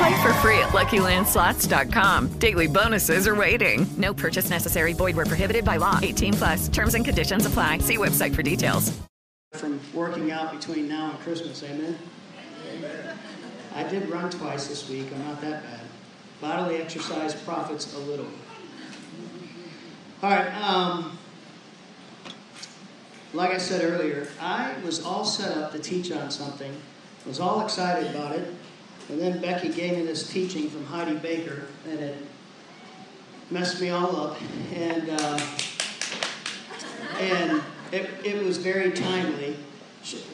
[0.00, 2.28] Play for free at LuckyLandSlots.com.
[2.38, 3.86] Daily bonuses are waiting.
[3.98, 4.94] No purchase necessary.
[4.94, 5.98] Void where prohibited by law.
[6.00, 6.68] 18 plus.
[6.68, 7.78] Terms and conditions apply.
[7.80, 8.98] See website for details.
[9.52, 11.98] From working out between now and Christmas, amen?
[13.74, 15.08] I did run twice this week.
[15.12, 15.80] I'm not that bad.
[16.40, 18.28] Bodily exercise profits a little.
[20.22, 20.50] All right.
[20.62, 21.18] Um,
[23.34, 26.74] like I said earlier, I was all set up to teach on something.
[27.26, 28.54] Was all excited about it.
[29.10, 32.16] And then Becky gave me this teaching from Heidi Baker, and it
[33.50, 34.36] messed me all up.
[34.72, 35.40] And uh,
[37.18, 39.56] and it, it was very timely.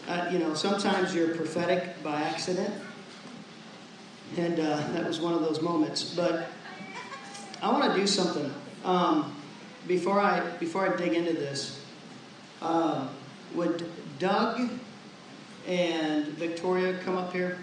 [0.07, 2.73] Uh, you know, sometimes you're prophetic by accident,
[4.37, 6.15] and uh, that was one of those moments.
[6.15, 6.49] But
[7.63, 8.53] I want to do something
[8.85, 9.35] um,
[9.89, 11.83] before I before I dig into this.
[12.61, 13.09] Uh,
[13.55, 14.69] would Doug
[15.67, 17.59] and Victoria come up here?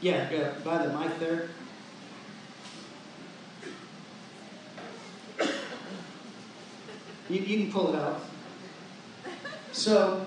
[0.00, 1.48] Yeah, yeah, by the mic there.
[7.28, 8.22] You, you can pull it out.
[9.72, 10.26] So,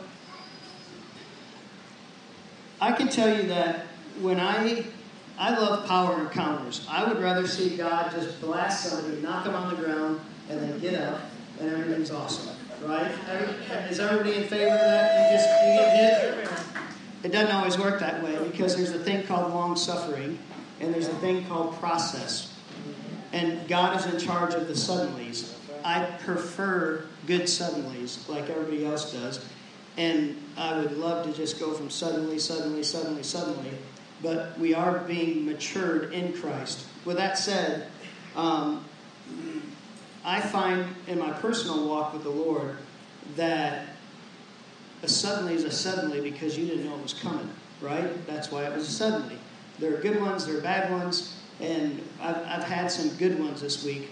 [2.79, 3.87] I can tell you that
[4.21, 4.85] when I
[5.41, 6.85] I love power encounters.
[6.87, 10.79] I would rather see God just blast somebody, knock them on the ground, and then
[10.79, 11.19] get up,
[11.59, 13.11] and everything's awesome, right?
[13.89, 15.31] Is everybody in favor of that?
[15.31, 16.60] You just you get hit.
[17.23, 20.39] It doesn't always work that way because there's a thing called long suffering,
[20.79, 22.53] and there's a thing called process.
[23.33, 25.53] And God is in charge of the suddenlies.
[25.83, 29.45] I prefer good suddenlies, like everybody else does.
[29.97, 33.71] And I would love to just go from suddenly, suddenly, suddenly, suddenly
[34.21, 36.85] but we are being matured in Christ.
[37.05, 37.87] With that said,
[38.35, 38.85] um,
[40.23, 42.77] I find in my personal walk with the Lord
[43.35, 43.87] that
[45.03, 47.49] a suddenly is a suddenly because you didn't know it was coming,
[47.81, 48.25] right?
[48.27, 49.37] That's why it was a suddenly.
[49.79, 53.61] There are good ones, there are bad ones, and I've, I've had some good ones
[53.61, 54.09] this week.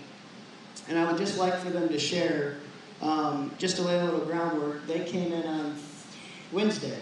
[0.87, 2.57] And I would just like for them to share,
[3.01, 4.87] um, just to lay a little groundwork.
[4.87, 5.75] They came in on
[6.51, 6.97] Wednesday.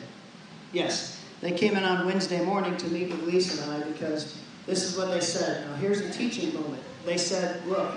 [0.74, 4.84] Yes, they came in on Wednesday morning to meet with Lisa and I because this
[4.84, 5.66] is what they said.
[5.66, 6.84] Now, here's a teaching moment.
[7.06, 7.94] They said, Look,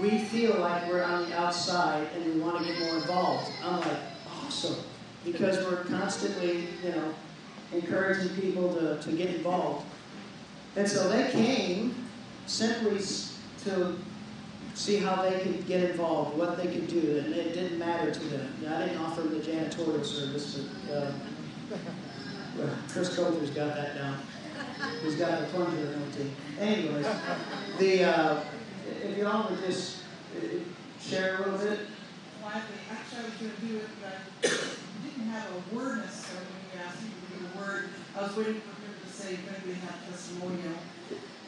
[0.00, 3.52] we feel like we're on the outside and we want to get more involved.
[3.62, 3.98] I'm like,
[4.44, 4.76] Awesome.
[5.26, 7.14] Because we're constantly, you know,
[7.72, 9.84] encouraging people to, to get involved.
[10.76, 11.94] And so they came
[12.46, 12.98] simply
[13.64, 13.96] to
[14.74, 18.20] see how they could get involved, what they could do, and it didn't matter to
[18.20, 18.52] them.
[18.68, 21.10] I didn't offer them the janitorial service, but uh,
[22.58, 24.18] well, Chris Coulter's got that down.
[25.02, 26.36] He's got the plunger anointing.
[26.60, 27.06] Anyways,
[27.78, 28.40] the uh,
[29.02, 30.02] if you all would just
[30.36, 30.46] uh,
[31.00, 31.80] share a little bit.
[32.42, 34.75] Well, actually, I was going to do it, but
[35.30, 37.84] have a word necessarily when you asked me to a word.
[38.16, 40.78] I was waiting for him to say, maybe have testimonial.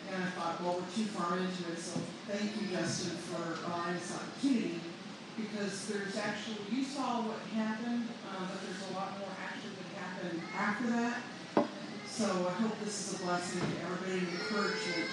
[0.08, 3.94] And I thought, well, we're too far into it, so thank you, Justin, for allowing
[3.94, 4.80] this opportunity.
[5.36, 9.90] Because there's actually, you saw what happened, uh, but there's a lot more actually that
[10.02, 11.22] happened after that.
[12.08, 15.06] So I hope this is a blessing to everybody and encouragement.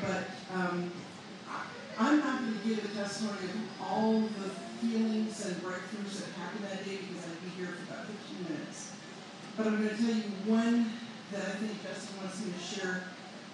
[0.00, 0.90] But um,
[1.98, 4.48] I'm not going to give a testimony of all the
[4.80, 8.92] feelings and breakthroughs that happened that day because be here for about 15 minutes.
[9.56, 10.94] But I'm going to tell you one
[11.32, 13.02] that I think Justin wants me to share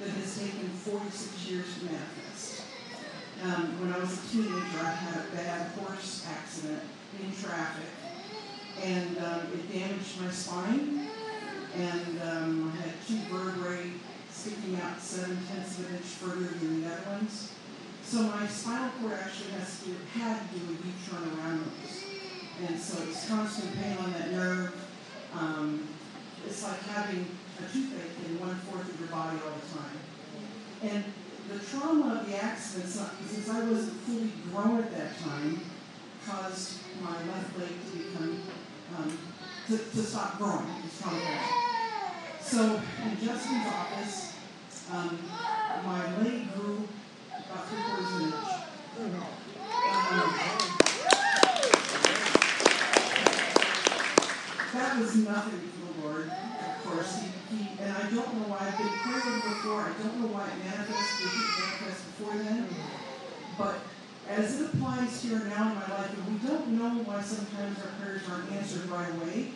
[0.00, 2.62] that has taken 46 years to manifest.
[3.42, 6.82] Um, when I was a teenager, I had a bad horse accident
[7.20, 7.88] in traffic,
[8.82, 11.08] and um, it damaged my spine,
[11.76, 13.90] and um, I had two vertebrae
[14.30, 17.52] sticking out seven tenths of an inch further than the other ones.
[18.04, 22.03] So my spinal cord actually has to had to do a U-turn around those,
[22.62, 24.74] and so it's constant pain on that nerve.
[25.34, 25.88] Um,
[26.46, 27.26] it's like having
[27.58, 29.98] a toothache in one fourth of your body all the time.
[30.82, 31.04] And
[31.50, 35.60] the trauma of the accident, since I wasn't fully grown at that time,
[36.26, 38.40] caused my left leg to become
[38.96, 39.18] um,
[39.68, 40.66] to, to stop growing.
[42.40, 44.34] So in Justin's office,
[44.92, 45.18] um,
[45.84, 46.88] my leg grew
[47.30, 49.24] about three quarters of an inch.
[50.10, 50.83] Um,
[54.74, 57.22] that was nothing to the Lord, of course.
[57.22, 59.86] He, he, and I don't know why I've been praying before.
[59.86, 61.30] I don't know why it manifested.
[61.30, 62.66] Didn't manifest before then.
[63.54, 63.76] But
[64.28, 67.92] as it applies here now in my life, and we don't know why sometimes our
[68.02, 69.54] prayers aren't answered right away.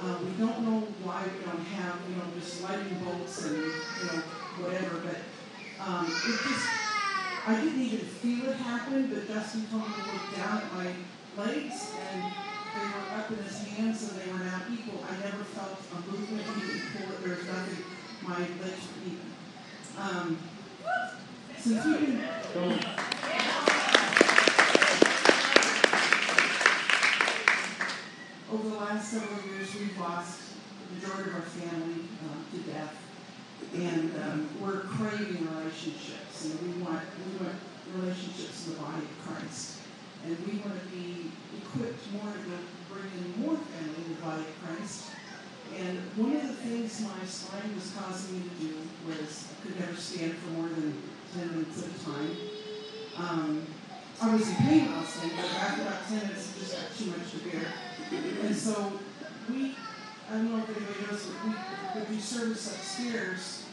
[0.00, 4.04] Uh, we don't know why we don't have, you know, just lightning bolts and, you
[4.08, 4.18] know,
[4.64, 5.04] whatever.
[5.04, 5.20] But
[5.84, 6.66] um, it just,
[7.46, 10.88] I didn't even feel it happen, but Justin told me to look down at my
[11.36, 15.04] legs and they were up in his hands and they were now equal.
[15.04, 16.42] I never felt a movement.
[16.42, 17.24] He didn't pull it.
[17.24, 17.84] There was nothing.
[18.22, 19.30] My legs were even.
[19.98, 20.38] Um,
[21.58, 22.24] since we've been
[28.52, 30.40] over the last several years, we've lost
[30.88, 32.96] the majority of our family um, to death,
[33.74, 37.56] and um, we're craving relationships, and we want we want
[37.94, 39.79] relationships in the body of Christ,
[40.24, 42.56] and we want to be equipped more to
[42.92, 45.10] bring in more family in the body of Christ.
[45.78, 48.74] And one of the things my spine was causing me to do
[49.06, 50.94] was I could never stand for more than
[51.38, 52.36] 10 minutes at a time.
[53.16, 53.66] Um,
[54.20, 57.06] I was in pain was standing, but after about 10 minutes, it just got too
[57.16, 57.72] much to bear.
[58.44, 58.92] And so
[59.48, 59.76] we,
[60.28, 63.64] I don't know if anybody knows, but we, we do service upstairs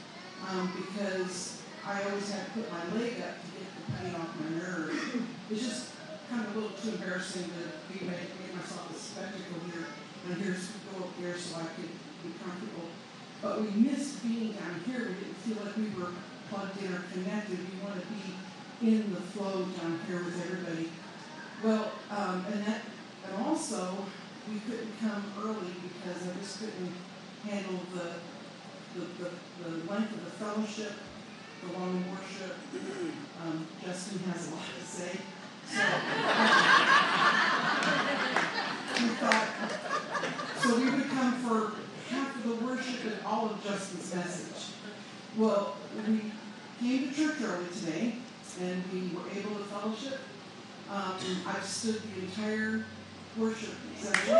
[0.47, 4.29] um, because I always had to put my leg up to get the pain off
[4.39, 5.25] my nerve.
[5.49, 5.96] It's just
[6.29, 9.87] kind of a little too embarrassing to be make myself a spectacle here.
[10.27, 11.91] And here's go up there so I could
[12.23, 12.89] be comfortable.
[13.41, 15.07] But we missed being down here.
[15.07, 16.11] We didn't feel like we were
[16.49, 17.59] plugged in or connected.
[17.59, 20.89] We want to be in the flow down here with everybody.
[21.63, 22.81] Well, um, and that,
[23.25, 24.05] and also
[24.51, 26.93] we couldn't come early because I just couldn't
[27.43, 28.19] handle the
[28.95, 29.29] the, the,
[29.63, 30.93] the length of the fellowship,
[31.61, 32.55] the long worship.
[33.43, 35.19] Um, Justin has a lot to say.
[35.67, 35.81] So
[39.03, 39.47] we thought,
[40.61, 41.73] so we would come for
[42.09, 44.71] half of the worship and all of Justin's message.
[45.37, 45.75] Well,
[46.07, 46.31] we
[46.79, 48.15] came to church early today,
[48.61, 50.19] and we were able to fellowship.
[50.89, 51.15] Um,
[51.45, 52.85] I've stood the entire
[53.37, 54.39] worship session.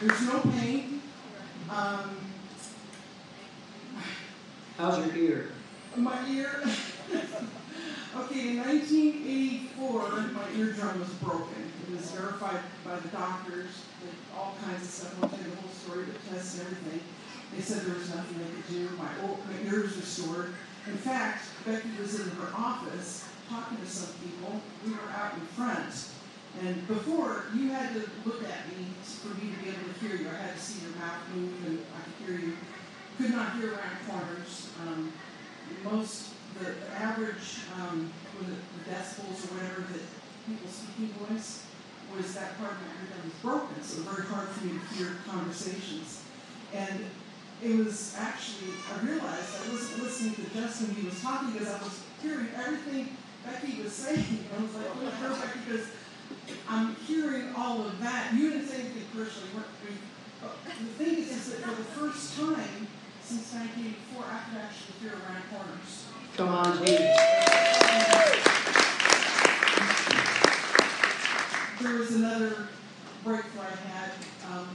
[0.00, 1.02] There's no pain.
[1.68, 2.16] Um,
[4.78, 5.52] How's your ear?
[5.96, 6.62] My ear.
[8.16, 11.72] okay, in 1984, my eardrum was broken.
[11.88, 13.82] It was verified by the doctors,
[14.36, 15.24] all kinds of stuff.
[15.24, 17.00] I tell you the whole story, but tests and everything.
[17.54, 18.88] They said there was nothing they could do.
[18.96, 20.54] My, old, my ear was restored.
[20.86, 24.60] In fact, Becky was in her office talking to some people.
[24.86, 26.06] We were out in front.
[26.62, 30.16] And before, you had to look at me for me to be able to hear
[30.16, 30.28] you.
[30.28, 32.56] I had to see your mouth move and I could hear you.
[33.18, 34.70] Could not hear around corners.
[34.86, 35.12] Um,
[35.84, 40.02] most, the, the average, um, it the decibels or whatever that
[40.46, 41.66] people speaking voice
[42.16, 44.74] was that part of my eardrum was broken, so it was very hard for me
[44.74, 46.22] to hear conversations.
[46.74, 47.06] And
[47.62, 51.68] it was actually, I realized I wasn't listening to Justin when he was talking because
[51.68, 54.44] I was hearing everything Becky was saying.
[54.56, 55.86] I was like, oh, no, Becky, because
[56.68, 58.34] I'm hearing all of that.
[58.34, 59.50] You didn't say anything personally.
[59.54, 62.86] But the thing is, is that for the first time
[63.30, 66.10] since 1984, I could actually hear around corners.
[66.34, 67.14] Come on, Jesus.
[71.80, 72.66] There was another
[73.22, 74.10] breakthrough I had.
[74.50, 74.66] Um,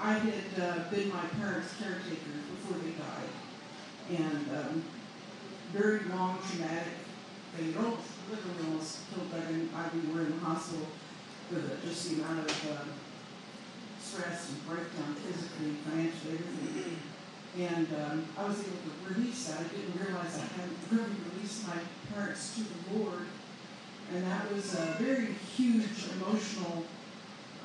[0.00, 3.28] I had uh, been my parents' caretaker before they died,
[4.08, 4.82] and um,
[5.74, 6.94] very long, traumatic
[7.54, 7.76] thing.
[7.76, 8.00] Almost,
[8.30, 9.94] literally almost killed Doug and I.
[9.94, 10.86] mean, We were in the hospital
[11.50, 12.84] with it, just the amount of uh,
[14.12, 16.98] stress and breakdown, physically, financially, everything.
[17.58, 19.60] And um, I was able to release that.
[19.60, 21.80] I didn't realize I hadn't really released my
[22.12, 23.24] parents to the Lord.
[24.12, 26.84] And that was a very huge emotional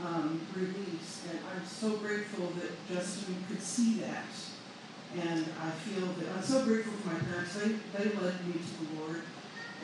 [0.06, 1.24] um, release.
[1.30, 4.32] And I'm so grateful that Justin could see that.
[5.20, 7.56] And I feel that I'm so grateful for my parents.
[7.56, 9.22] They, they led me to the Lord.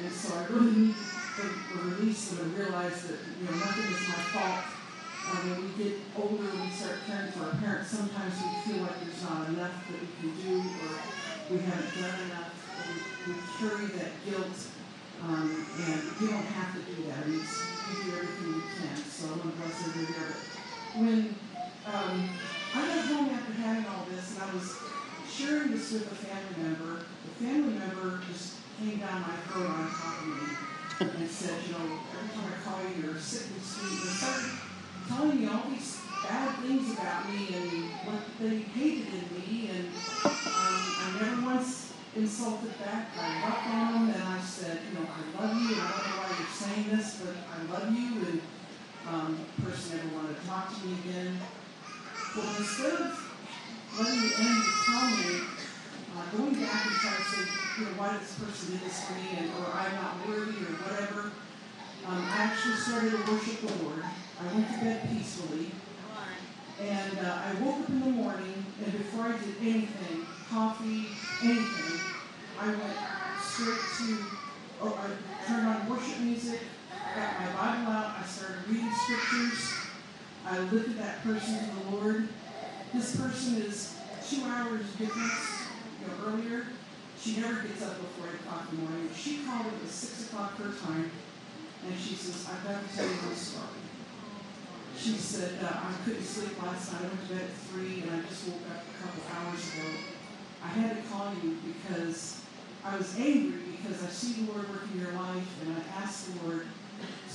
[0.01, 0.95] And so I really need
[1.37, 4.82] the, the release and to realize that you know nothing is my fault.
[5.23, 7.95] When we get older, we start caring for our parents.
[7.95, 10.93] Sometimes we feel like there's not enough that we can do, or
[11.47, 12.51] we haven't done enough.
[12.83, 14.59] We, we carry that guilt,
[15.23, 15.47] um,
[15.79, 17.23] and you don't have to do that.
[17.23, 18.97] I mean, we do everything we can.
[18.99, 20.35] So I'm gonna bless everybody here.
[20.91, 21.19] But when
[21.87, 22.15] um,
[22.75, 24.75] I got home after having all this, and I was
[25.31, 29.87] sharing this with a family member, the family member just came down my throat on
[29.87, 34.72] top of me and said, you know, every time I call you, you're sick and.
[35.07, 39.69] Telling me all these bad things about me and what they hated in me.
[39.69, 39.87] And
[40.25, 43.09] um, I never once insulted back.
[43.17, 46.07] I loved on them and I said, you know, I love you and I don't
[46.07, 48.25] know why you're saying this, but I love you.
[48.27, 48.41] And
[49.09, 51.37] um, the person never wanted to talk to me again.
[52.35, 53.33] Well, instead of
[53.99, 55.41] letting the enemy tell me,
[56.15, 57.43] uh, going back and trying to say,
[57.77, 60.61] you know, why did this person did this to me, and, or I'm not worthy,
[60.61, 61.31] or whatever,
[62.05, 64.03] um, I actually started to worship the Lord.
[64.43, 65.71] I went to bed peacefully.
[66.81, 71.05] And uh, I woke up in the morning, and before I did anything, coffee,
[71.41, 71.99] anything,
[72.59, 72.97] I went
[73.41, 74.25] straight to,
[74.81, 76.59] oh, I turned on worship music,
[77.15, 79.73] got my Bible out, I started reading scriptures.
[80.45, 82.27] I lifted that person to the Lord.
[82.93, 83.97] This person is
[84.27, 85.67] two hours difference,
[86.01, 86.67] you know, earlier.
[87.19, 89.09] She never gets up before 8 o'clock in the morning.
[89.15, 91.11] She called it at 6 o'clock her time,
[91.87, 93.82] and she says, I've got to tell you this story.
[94.97, 97.01] She said, uh, I couldn't sleep last night.
[97.01, 99.89] I went to bed at 3, and I just woke up a couple hours ago.
[100.63, 102.41] I had to call you because
[102.85, 106.31] I was angry because I see the Lord working in your life, and I asked
[106.31, 106.67] the Lord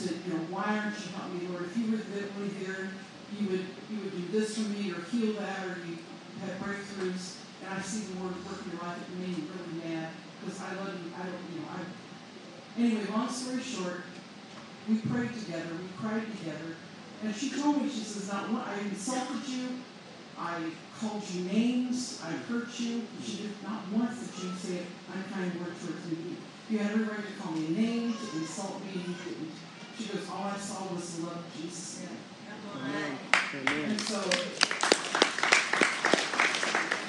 [0.01, 1.65] to, you know, why aren't you helping me, Lord?
[1.69, 2.89] If you were really here,
[3.37, 6.01] you would you would do this for me or heal that or you
[6.41, 7.37] have breakthroughs.
[7.61, 8.97] And I see the Lord working in your life.
[8.97, 10.09] It made me really mad
[10.41, 11.13] because I love you.
[11.13, 11.81] I don't, you know, I.
[12.81, 14.07] Anyway, long story short,
[14.89, 15.69] we prayed together.
[15.77, 16.79] We cried together.
[17.25, 19.69] And she told me, she says, I insulted you.
[20.39, 20.71] I
[21.01, 22.23] called you names.
[22.25, 23.03] I hurt you.
[23.25, 24.83] She did not once did you say
[25.13, 26.37] unkind word towards me.
[26.71, 29.53] You had every right to call me a name, to insult me, and you didn't.
[29.99, 32.21] She goes, all I saw was the love of Jesus in it.
[33.89, 34.21] And so,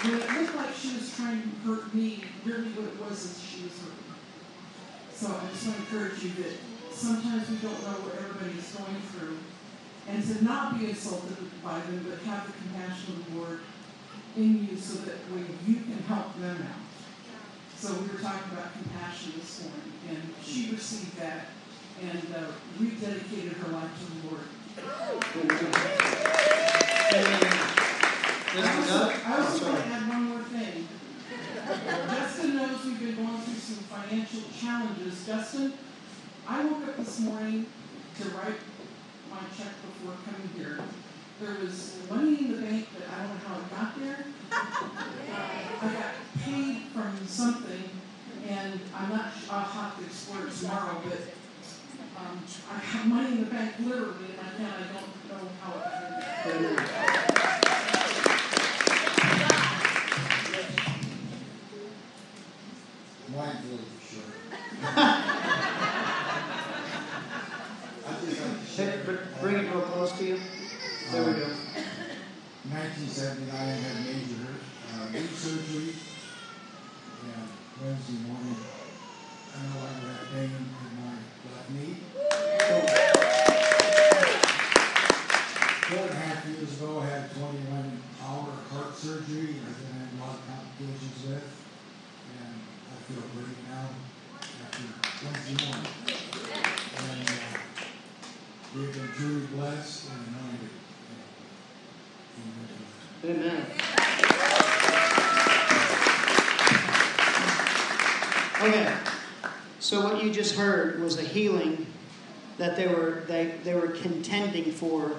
[0.02, 3.44] when it looked like she was trying to hurt me, really what it was is
[3.44, 4.10] she was hurting.
[5.14, 6.56] So I just want to encourage you that
[6.96, 9.38] sometimes we don't know what everybody is going through,
[10.10, 13.60] and to not be insulted by them, but have the compassion of the Lord
[14.36, 16.82] in you so that way you can help them out.
[17.76, 21.46] So we were talking about compassion this morning, and she received that
[22.02, 24.48] and uh, rededicated her life to the Lord.
[28.52, 30.88] I also, I also want to add one more thing.
[32.08, 35.26] Justin knows we've been going through some financial challenges.
[35.26, 35.74] Justin,
[36.48, 37.68] I woke up this morning
[38.20, 38.56] to write
[39.30, 40.80] my check before coming here.
[41.40, 44.26] There was money in the bank, but I don't know how it got there.
[44.52, 47.90] Uh, I got paid from something,
[48.48, 51.20] and I'm not, I'll have to explore it tomorrow, but
[52.18, 55.72] um, I have money in the bank literally, and I can't, I don't know how
[55.78, 57.80] it got there.
[63.36, 64.34] Mine's a little short.
[68.06, 68.69] I
[69.06, 70.40] br- Bring it real close to you.
[71.12, 71.48] There we go.
[72.70, 74.56] 1979, I had major
[74.94, 75.96] uh, surgery.
[77.24, 77.48] And
[77.82, 81.16] Wednesday morning, I no longer had pain in my
[81.52, 81.96] left knee.
[85.90, 90.08] Four and a half years ago, I had 21 hour heart surgery that I had
[90.14, 91.48] a lot of complications with.
[92.38, 93.90] And I feel great now
[94.62, 94.86] after
[95.26, 95.90] Wednesday morning.
[97.00, 97.60] And uh,
[98.76, 100.70] we've been truly blessed and anointed.
[103.26, 103.66] Amen.
[108.62, 108.80] Amen.
[108.80, 108.96] Okay.
[109.80, 111.86] So what you just heard was a healing
[112.60, 115.18] that they were they, they were contending for.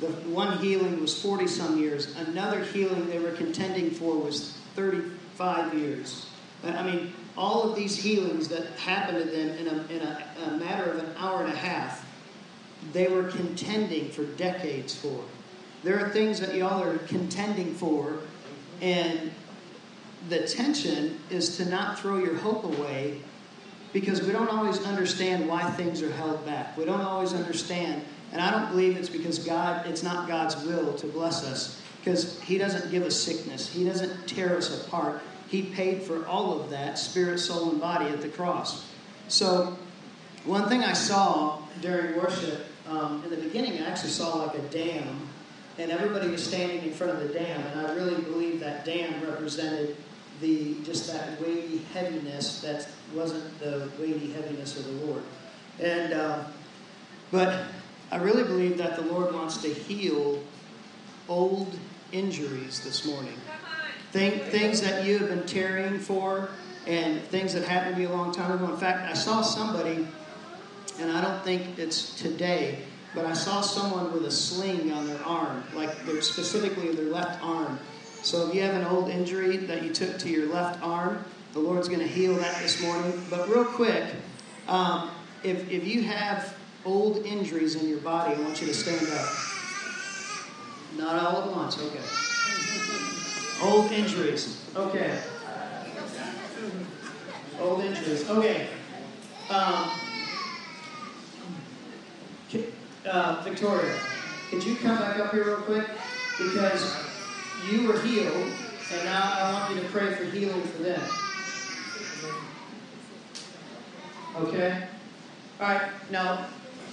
[0.00, 2.14] The one healing was 40 some years.
[2.16, 6.26] Another healing they were contending for was 35 years.
[6.62, 10.50] I mean, all of these healings that happened to them in a, in a, a
[10.58, 12.04] matter of an hour and a half,
[12.92, 15.22] they were contending for decades for.
[15.82, 18.18] There are things that y'all are contending for,
[18.80, 19.30] and
[20.28, 23.20] the tension is to not throw your hope away
[23.92, 26.76] because we don't always understand why things are held back.
[26.76, 30.94] We don't always understand And I don't believe it's because God, it's not God's will
[30.94, 35.20] to bless us, because He doesn't give us sickness, He doesn't tear us apart.
[35.48, 38.86] He paid for all of that, spirit, soul, and body, at the cross.
[39.26, 39.76] So,
[40.44, 44.62] one thing I saw during worship, um, in the beginning, I actually saw like a
[44.68, 45.28] dam,
[45.78, 49.22] and everybody was standing in front of the dam, and I really believe that dam
[49.24, 49.96] represented
[50.40, 55.22] the just that weighty heaviness that wasn't the weighty heaviness of the Lord.
[55.78, 56.44] And uh,
[57.30, 57.64] but
[58.10, 60.42] I really believe that the Lord wants to heal
[61.28, 61.78] old
[62.12, 63.34] injuries this morning.
[64.10, 66.48] Think, things that you have been tarrying for
[66.86, 68.72] and things that happened to you a long time ago.
[68.72, 70.08] In fact, I saw somebody,
[71.00, 72.78] and I don't think it's today,
[73.14, 77.42] but I saw someone with a sling on their arm, like they're specifically their left
[77.42, 77.78] arm.
[78.22, 81.58] So if you have an old injury that you took to your left arm, the
[81.58, 83.20] Lord's going to heal that this morning.
[83.30, 84.04] But real quick,
[84.68, 85.10] um,
[85.42, 86.54] if, if you have
[86.84, 89.28] old injuries in your body, I want you to stand up.
[90.98, 92.00] Not all at once, okay.
[93.62, 95.18] Old injuries, okay.
[97.58, 98.68] Old injuries, okay.
[99.48, 99.90] Um,
[103.08, 103.98] uh, Victoria,
[104.50, 105.86] could you come back up here real quick?
[106.38, 106.96] Because
[107.70, 108.34] you were healed,
[108.92, 111.02] and now I want you to pray for healing for them.
[114.36, 114.86] Okay?
[115.60, 116.46] All right, now,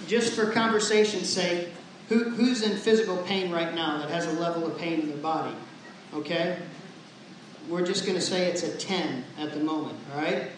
[0.08, 1.70] just for conversation's sake,
[2.10, 5.18] who, who's in physical pain right now that has a level of pain in their
[5.18, 5.56] body?
[6.14, 6.60] Okay?
[7.70, 10.52] We're just going to say it's a 10 at the moment, all right?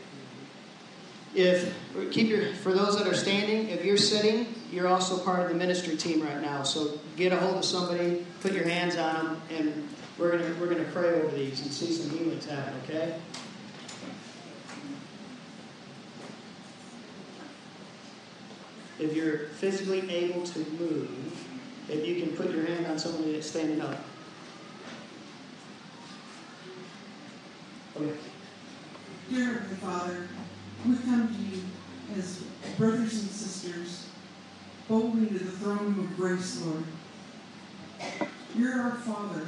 [1.35, 1.73] If
[2.11, 5.55] keep your for those that are standing, if you're sitting, you're also part of the
[5.55, 6.63] ministry team right now.
[6.63, 10.67] So get a hold of somebody, put your hands on them, and we're gonna we're
[10.67, 12.73] gonna pray over these and see some healings happen.
[12.83, 13.15] Okay.
[18.99, 21.09] If you're physically able to move,
[21.87, 24.03] if you can put your hand on somebody that's standing up.
[27.95, 28.11] Okay.
[29.29, 30.27] Dear Heavenly Father,
[30.85, 31.63] we come to you
[32.17, 32.43] as
[32.77, 34.08] brothers and sisters,
[34.89, 36.83] boldly to the throne room of grace, Lord.
[38.57, 39.45] You're our Father.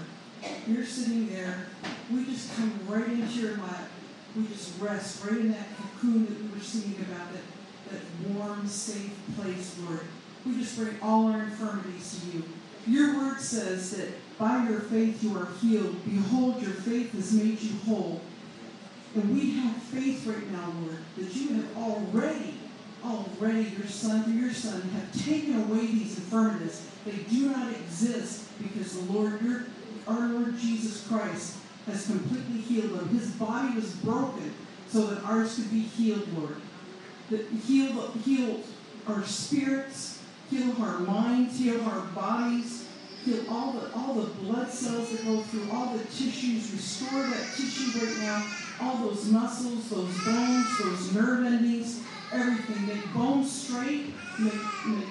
[0.68, 1.66] You're sitting there.
[2.14, 3.90] We just come right into your lap.
[4.36, 8.68] We just rest right in that cocoon that we were singing about, that, that warm,
[8.68, 10.02] safe place, Lord.
[10.46, 12.44] We just bring all our infirmities to you.
[12.88, 15.96] Your word says that by your faith you are healed.
[16.06, 18.22] Behold, your faith has made you whole.
[19.16, 22.61] And we have faith right now, Lord, that you have already,
[23.04, 26.88] Oh, already, your Son, through your Son, have taken away these infirmities.
[27.06, 29.66] They do not exist because the Lord, your,
[30.08, 33.10] our Lord Jesus Christ, has completely healed them.
[33.10, 34.54] His body was broken
[34.88, 36.58] so that ours could be healed, Lord.
[37.32, 38.60] That heal, heal
[39.08, 42.88] our spirits, heal our minds, heal our bodies,
[43.26, 47.48] heal all the all the blood cells that go through, all the tissues, restore that
[47.56, 52.88] tissue right now, all those muscles, those bones, those nerve endings, everything.
[52.88, 54.54] Make bones straight, make,
[54.88, 55.08] make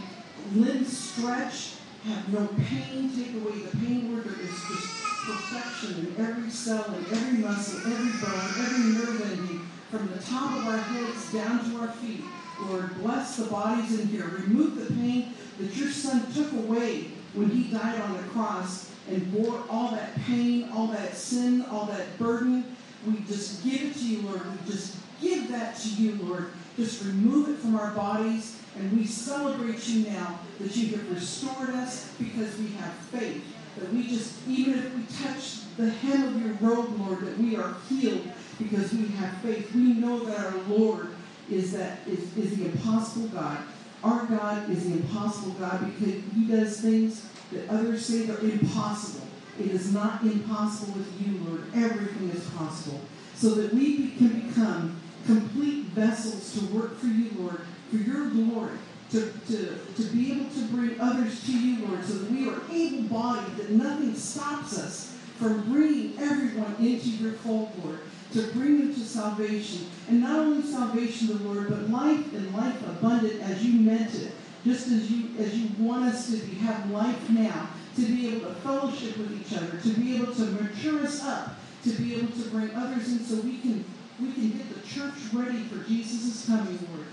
[0.54, 6.24] limbs stretch, have no pain, take away the pain where there is just perfection in
[6.24, 10.78] every cell, in every muscle, every bone, every nerve ending, from the top of our
[10.78, 12.24] heads down to our feet.
[12.62, 14.26] Lord, bless the bodies in here.
[14.26, 19.32] Remove the pain that your son took away when he died on the cross and
[19.32, 22.76] bore all that pain, all that sin, all that burden.
[23.06, 24.42] We just give it to you, Lord.
[24.44, 26.50] We just give that to you, Lord.
[26.80, 28.56] Just remove it from our bodies.
[28.74, 33.44] And we celebrate you now that you have restored us because we have faith.
[33.76, 37.54] That we just, even if we touch the hem of your robe, Lord, that we
[37.56, 38.26] are healed
[38.58, 39.74] because we have faith.
[39.74, 41.08] We know that our Lord
[41.50, 43.58] is that is, is the impossible God.
[44.02, 49.26] Our God is the impossible God because He does things that others say are impossible.
[49.58, 51.64] It is not impossible with you, Lord.
[51.74, 53.02] Everything is possible.
[53.34, 58.78] So that we can become complete vessels to work for you, Lord, for your glory.
[59.10, 62.60] To, to, to be able to bring others to you, Lord, so that we are
[62.70, 67.98] able bodied, that nothing stops us from bringing everyone into your fold, Lord
[68.32, 69.86] to bring them to salvation.
[70.08, 74.32] And not only salvation, the Lord, but life and life abundant as you meant it.
[74.64, 78.48] Just as you as you want us to be, have life now, to be able
[78.48, 82.30] to fellowship with each other, to be able to mature us up, to be able
[82.32, 83.84] to bring others in so we can
[84.20, 87.06] we can get the church ready for Jesus' coming, Lord.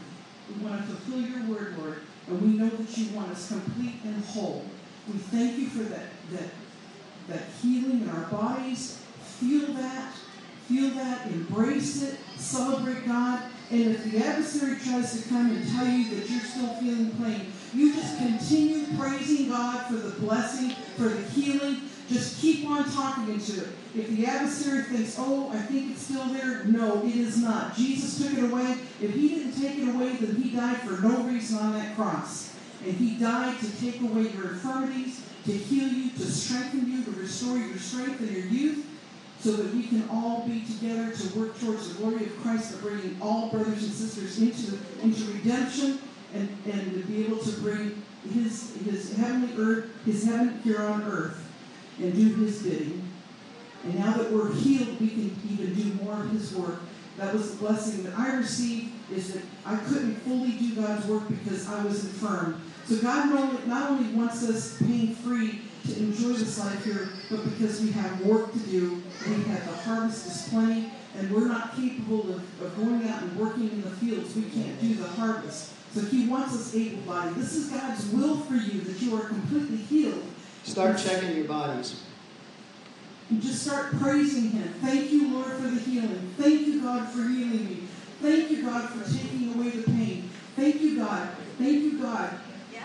[0.49, 3.95] We want to fulfill your word, Lord, and we know that you want us complete
[4.03, 4.65] and whole.
[5.11, 6.49] We thank you for that that
[7.29, 9.01] that healing in our bodies.
[9.39, 10.13] Feel that
[10.67, 13.43] feel that, embrace it, celebrate God.
[13.71, 17.51] And if the adversary tries to come and tell you that you're still feeling pain,
[17.73, 21.81] You just continue praising God for the blessing, for the healing.
[22.09, 23.67] Just keep on talking into it.
[23.93, 27.75] If the adversary thinks, oh, I think it's still there, no, it is not.
[27.75, 28.77] Jesus took it away.
[29.01, 32.55] If he didn't take it away, then he died for no reason on that cross.
[32.85, 37.11] And he died to take away your infirmities, to heal you, to strengthen you, to
[37.11, 38.85] restore your strength and your youth,
[39.39, 42.81] so that we can all be together to work towards the glory of Christ, of
[42.81, 45.99] bringing all brothers and sisters into, into redemption
[46.33, 48.01] and, and to be able to bring
[48.33, 51.46] his, his heavenly earth, his heaven here on earth
[51.99, 53.03] and do his bidding.
[53.83, 56.81] And now that we're healed, we can even do more of his work.
[57.17, 61.27] That was the blessing that I received is that I couldn't fully do God's work
[61.29, 62.61] because I was infirm.
[62.85, 63.29] So God
[63.67, 68.25] not only, wants us pain free to enjoy this life here, but because we have
[68.25, 69.01] work to do.
[69.27, 73.35] We have the harvest is plenty, and we're not capable of, of going out and
[73.37, 74.35] working in the fields.
[74.35, 75.73] We can't do the harvest.
[75.93, 77.35] So He wants us able bodied.
[77.35, 80.23] This is God's will for you that you are completely healed.
[80.67, 82.03] Start checking your bodies.
[83.29, 84.73] And just start praising Him.
[84.81, 86.33] Thank you, Lord, for the healing.
[86.37, 87.83] Thank you, God, for healing me.
[88.21, 90.29] Thank you, God, for taking away the pain.
[90.57, 91.29] Thank you, God.
[91.57, 92.37] Thank you, God.
[92.73, 92.83] Yeah.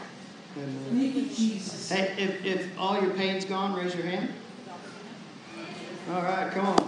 [0.54, 1.90] Thank you, Jesus.
[1.90, 4.32] Hey, if, if all your pain's gone, raise your hand.
[6.12, 6.78] All right, come on.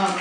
[0.00, 0.20] Um,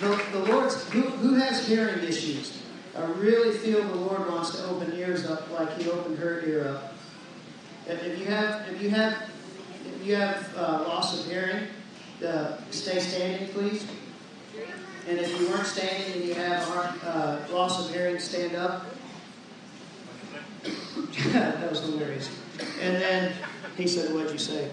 [0.00, 2.63] the, the Lord's, who, who has hearing issues?
[2.96, 6.68] I really feel the Lord wants to open ears up like He opened her ear
[6.68, 6.94] up.
[7.86, 9.30] If, you have, if you have,
[9.86, 11.66] if you have uh, loss of hearing,
[12.26, 13.86] uh, stay standing, please.
[15.08, 16.66] And if you weren't standing and you have
[17.04, 18.86] uh, loss of hearing, stand up.
[21.32, 22.30] that was hilarious.
[22.80, 23.32] And then
[23.76, 24.70] he said, What'd you say?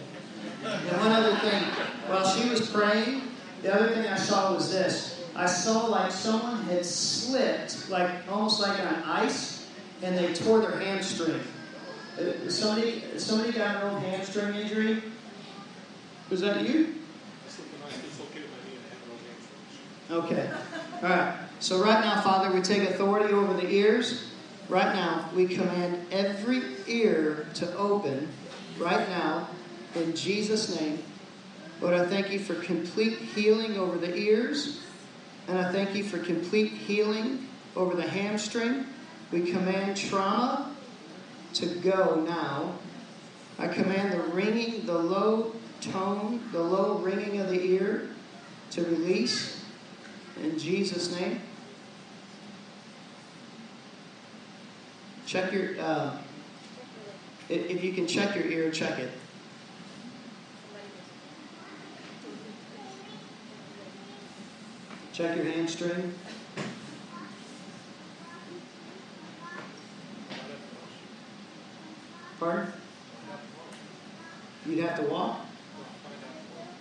[0.63, 1.63] And one other thing,
[2.07, 3.23] while she was praying,
[3.62, 5.11] the other thing I saw was this.
[5.36, 9.67] I saw like someone had slipped, like almost like on ice,
[10.02, 11.41] and they tore their hamstring.
[12.20, 15.02] Uh, somebody, somebody got an old hamstring injury.
[16.30, 16.96] Was that you?
[20.10, 20.52] Okay.
[21.02, 21.36] All right.
[21.60, 24.30] So right now, Father, we take authority over the ears.
[24.67, 28.30] Right now, we command every ear to open
[28.78, 29.48] right now
[29.96, 31.04] in Jesus' name.
[31.80, 34.82] Lord, I thank you for complete healing over the ears.
[35.47, 38.86] And I thank you for complete healing over the hamstring.
[39.32, 40.75] We command trauma
[41.54, 42.75] to go now.
[43.60, 48.10] I command the ringing, the low tone, the low ringing of the ear
[48.71, 49.63] to release
[50.41, 51.41] in Jesus' name.
[55.25, 56.17] Check your, uh,
[57.49, 59.12] if you can check your ear, check it.
[65.13, 66.13] Check your hamstring.
[72.39, 72.71] Pardon?
[74.65, 75.45] You'd have to walk?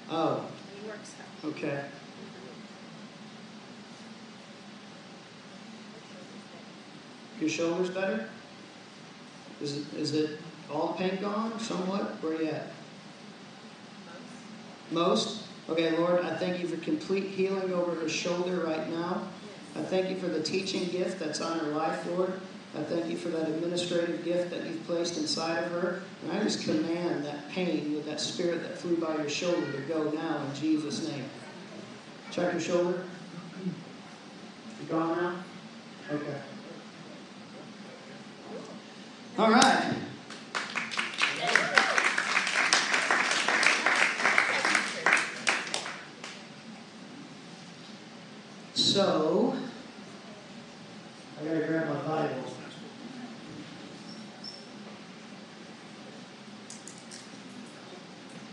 [0.09, 0.47] Oh.
[1.45, 1.85] Okay.
[7.41, 8.29] Your shoulders better?
[9.61, 10.39] Is it, is it
[10.73, 11.59] all the pain gone?
[11.59, 12.23] Somewhat?
[12.23, 12.67] Where are you at?
[14.91, 15.40] Most?
[15.71, 19.23] Okay, Lord, I thank you for complete healing over her shoulder right now.
[19.77, 22.33] I thank you for the teaching gift that's on her life, Lord.
[22.77, 26.03] I thank you for that administrative gift that you've placed inside of her.
[26.23, 29.81] And I just command that pain with that spirit that flew by your shoulder to
[29.83, 31.25] go now in Jesus' name.
[32.33, 33.05] Check your shoulder.
[33.65, 35.35] You gone now?
[36.11, 36.37] Okay.
[39.39, 39.95] All right.
[48.91, 49.55] So,
[51.41, 52.53] I gotta grab my Bible.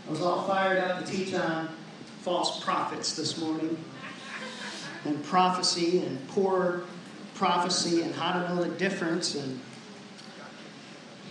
[0.06, 1.70] I was all fired up to teach on
[2.20, 3.76] false prophets this morning,
[5.04, 6.84] and prophecy, and poor
[7.34, 9.60] prophecy, and how to know the difference, and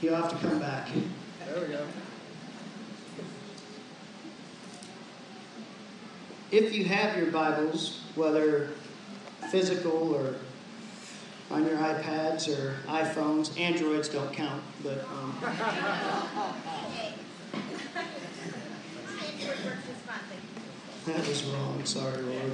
[0.01, 0.89] You'll have to come back.
[1.45, 1.87] There we go.
[6.51, 8.69] If you have your Bibles, whether
[9.49, 10.35] physical or
[11.49, 15.05] on your iPads or iPhones, Androids don't count, but.
[15.05, 15.37] Um,
[21.05, 22.51] that was wrong, sorry, Lord.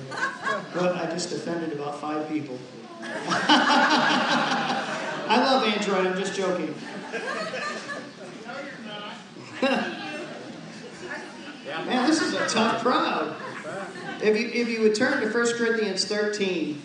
[0.76, 2.60] But I just offended about five people.
[5.26, 6.76] I love Android, I'm just joking.
[11.86, 13.36] Man, this is a tough crowd.
[14.24, 16.82] If you, if you would turn to 1 Corinthians 13,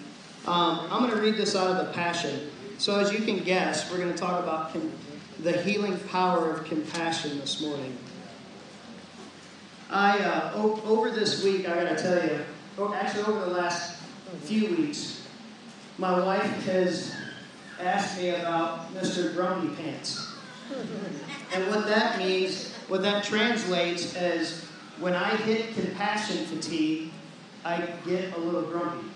[0.46, 2.50] Um, I'm going to read this out of the Passion.
[2.78, 4.90] So, as you can guess, we're going to talk about com-
[5.40, 7.96] the healing power of compassion this morning.
[9.90, 13.98] I uh, o- over this week, I got to tell you, actually over the last
[14.44, 15.22] few weeks,
[15.98, 17.14] my wife has
[17.80, 19.34] asked me about Mr.
[19.34, 20.32] Grumpy Pants,
[21.54, 24.64] and what that means, what that translates as
[24.98, 27.10] when I hit compassion fatigue,
[27.68, 29.06] I get a little grumpy.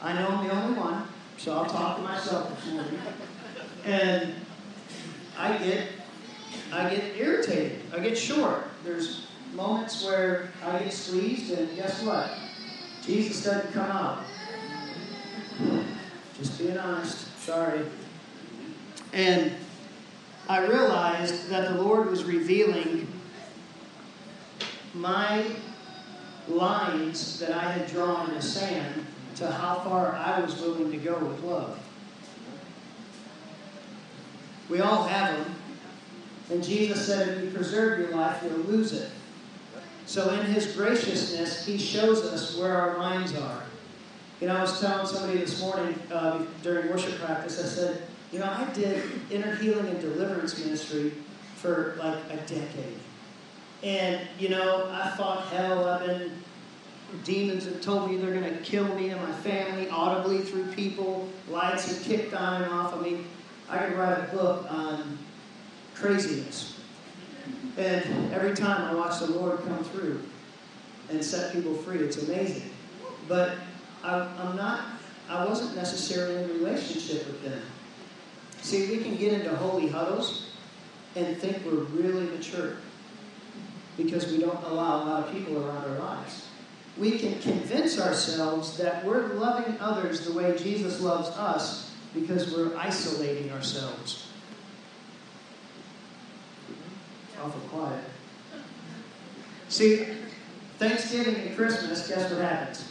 [0.00, 2.98] I know I'm the only one, so I'll talk to myself this morning.
[3.84, 4.34] And
[5.38, 5.88] I get
[6.72, 7.82] I get irritated.
[7.94, 8.64] I get short.
[8.82, 12.30] There's moments where I get squeezed, and guess what?
[13.04, 14.24] Jesus doesn't come out.
[16.38, 17.26] Just being honest.
[17.40, 17.84] Sorry.
[19.12, 19.52] And
[20.48, 23.06] I realized that the Lord was revealing
[24.94, 25.44] my
[26.48, 30.98] lines that I had drawn in the sand to how far I was willing to
[30.98, 31.78] go with love.
[34.68, 35.54] We all have them.
[36.50, 39.10] And Jesus said, if you preserve your life, you'll lose it.
[40.06, 43.62] So, in His graciousness, He shows us where our lines are.
[44.40, 48.02] You know, I was telling somebody this morning uh, during worship practice, I said,
[48.32, 51.12] you know, I did inner healing and deliverance ministry
[51.56, 52.98] for like a decade.
[53.82, 55.88] And, you know, I thought, hell.
[55.88, 56.30] I've been,
[57.24, 61.28] demons have told me they're going to kill me and my family audibly through people.
[61.48, 62.94] Lights have kicked on and off.
[62.94, 63.26] I mean,
[63.68, 65.18] I could write a book on
[65.94, 66.80] craziness.
[67.76, 70.22] And every time I watch the Lord come through
[71.10, 72.70] and set people free, it's amazing.
[73.26, 73.56] But
[74.04, 74.84] I, I'm not,
[75.28, 77.60] I wasn't necessarily in a relationship with them.
[78.60, 80.50] See, we can get into holy huddles
[81.16, 82.76] and think we're really mature
[83.96, 86.48] because we don't allow a lot of people around our lives.
[86.98, 92.76] We can convince ourselves that we're loving others the way Jesus loves us because we're
[92.76, 94.28] isolating ourselves.
[97.40, 98.04] Awful quiet.
[99.68, 100.06] See,
[100.78, 102.88] Thanksgiving and Christmas, guess what happens?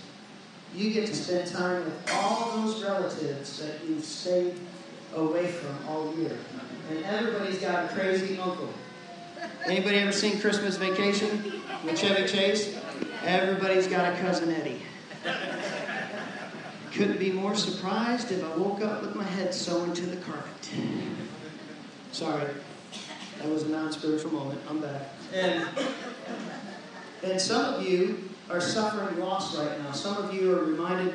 [0.76, 4.56] You get to spend time with all those relatives that you've stayed
[5.16, 6.38] away from all year.
[6.90, 8.70] And everybody's got a crazy uncle.
[9.66, 12.78] Anybody ever seen Christmas Vacation with Chevy Chase?
[13.24, 14.82] Everybody's got a cousin Eddie.
[16.92, 20.70] Couldn't be more surprised if I woke up with my head sewn to the carpet.
[22.12, 22.50] Sorry,
[23.38, 24.60] that was a non-spiritual moment.
[24.68, 25.10] I'm back.
[25.34, 25.68] And
[27.24, 29.92] and some of you are suffering loss right now.
[29.92, 31.14] Some of you are reminded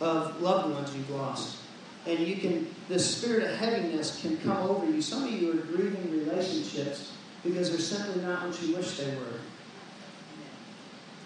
[0.00, 1.58] of loved ones you've lost.
[2.06, 5.02] And you can, the spirit of heaviness can come over you.
[5.02, 7.12] Some of you are grieving relationships
[7.48, 9.40] because they're simply not what you wish they were.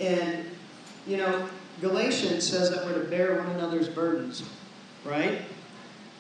[0.01, 0.47] And,
[1.07, 1.49] you know,
[1.81, 4.43] Galatians says that we're to bear one another's burdens,
[5.05, 5.43] right?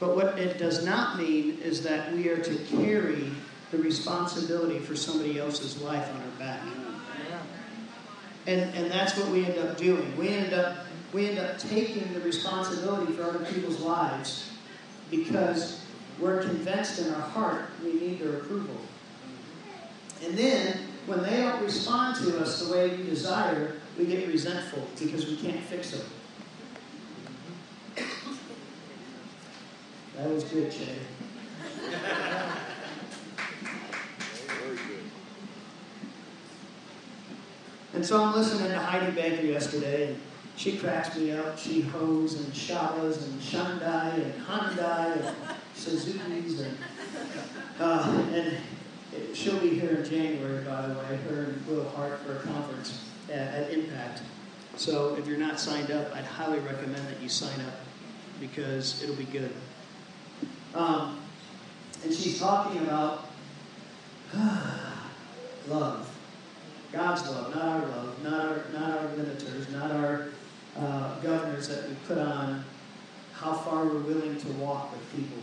[0.01, 3.31] But what it does not mean is that we are to carry
[3.71, 6.61] the responsibility for somebody else's life on our back.
[8.47, 10.17] And, and that's what we end up doing.
[10.17, 14.51] We end up, we end up taking the responsibility for other people's lives
[15.11, 15.85] because
[16.19, 18.77] we're convinced in our heart we need their approval.
[20.25, 24.87] And then, when they don't respond to us the way we desire, we get resentful
[24.99, 26.07] because we can't fix them.
[30.17, 30.99] That was good, Shay.
[37.95, 40.21] And so I'm listening to Heidi Baker yesterday, and
[40.57, 41.59] she cracks me up.
[41.59, 45.37] She hoes and Shadas and Shandai and Hyundai and
[45.75, 46.79] Suzuki's and
[47.79, 48.57] uh, and
[49.35, 53.09] she'll be here in January, by the way, her and Will Hart for a conference
[53.29, 54.23] at, at Impact.
[54.77, 57.75] So if you're not signed up, I'd highly recommend that you sign up
[58.41, 59.53] because it'll be good.
[60.75, 61.21] Um,
[62.05, 63.29] and she's talking about
[65.69, 66.09] love.
[66.93, 70.29] God's love, not our love, not our, not our limiters, not our
[70.77, 72.65] uh, governors that we put on
[73.33, 75.39] how far we're willing to walk with people.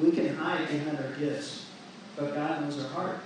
[0.00, 1.66] We can hide behind our gifts,
[2.16, 3.18] but God knows our heart.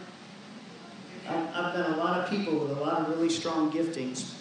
[1.29, 4.35] I've, met a lot of people with a lot of really strong giftings,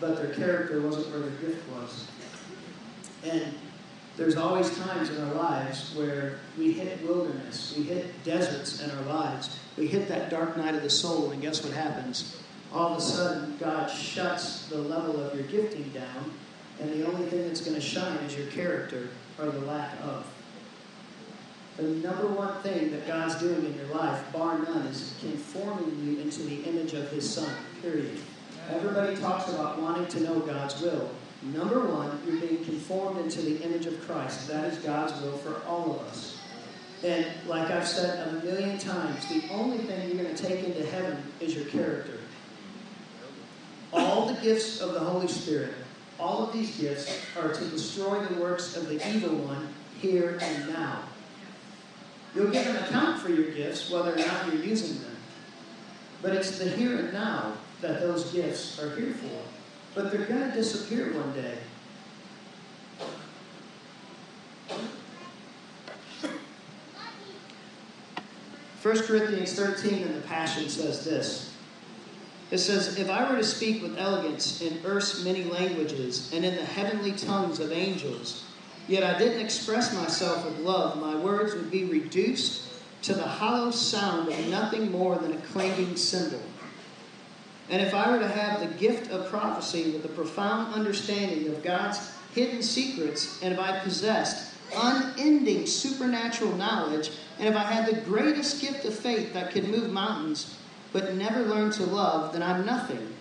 [0.00, 2.08] but their character wasn't where their gift was.
[3.24, 3.54] And
[4.16, 9.02] there's always times in our lives where we hit wilderness, we hit deserts in our
[9.04, 12.36] lives, we hit that dark night of the soul, and guess what happens?
[12.72, 16.32] All of a sudden, God shuts the level of your gifting down,
[16.80, 20.26] and the only thing that's going to shine is your character or the lack of.
[21.80, 26.20] The number one thing that God's doing in your life, bar none, is conforming you
[26.20, 28.18] into the image of His Son, period.
[28.70, 31.10] Everybody talks about wanting to know God's will.
[31.42, 34.46] Number one, you're being conformed into the image of Christ.
[34.48, 36.38] That is God's will for all of us.
[37.02, 40.84] And like I've said a million times, the only thing you're going to take into
[40.84, 42.18] heaven is your character.
[43.90, 45.72] All the gifts of the Holy Spirit,
[46.18, 50.68] all of these gifts are to destroy the works of the evil one here and
[50.68, 51.04] now.
[52.34, 55.16] You'll give an account for your gifts, whether or not you're using them.
[56.22, 59.42] But it's the here and now that those gifts are here for.
[59.94, 61.58] But they're going to disappear one day.
[68.82, 71.54] 1 Corinthians 13 in the Passion says this.
[72.50, 76.56] It says, If I were to speak with elegance in earth's many languages and in
[76.56, 78.44] the heavenly tongues of angels,
[78.90, 82.64] yet I didn't express myself with love, my words would be reduced
[83.02, 86.42] to the hollow sound of nothing more than a clanging cymbal.
[87.70, 91.62] And if I were to have the gift of prophecy with a profound understanding of
[91.62, 92.00] God's
[92.34, 98.60] hidden secrets, and if I possessed unending supernatural knowledge, and if I had the greatest
[98.60, 100.58] gift of faith that could move mountains,
[100.92, 103.14] but never learned to love, then I'm nothing.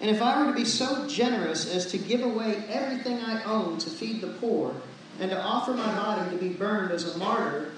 [0.00, 3.78] And if I were to be so generous as to give away everything I own
[3.78, 4.74] to feed the poor,
[5.20, 7.72] and to offer my body to be burned as a martyr,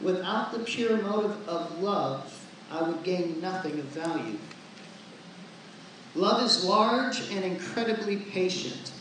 [0.00, 4.38] without the pure motive of love, I would gain nothing of value.
[6.14, 8.92] Love is large and incredibly patient.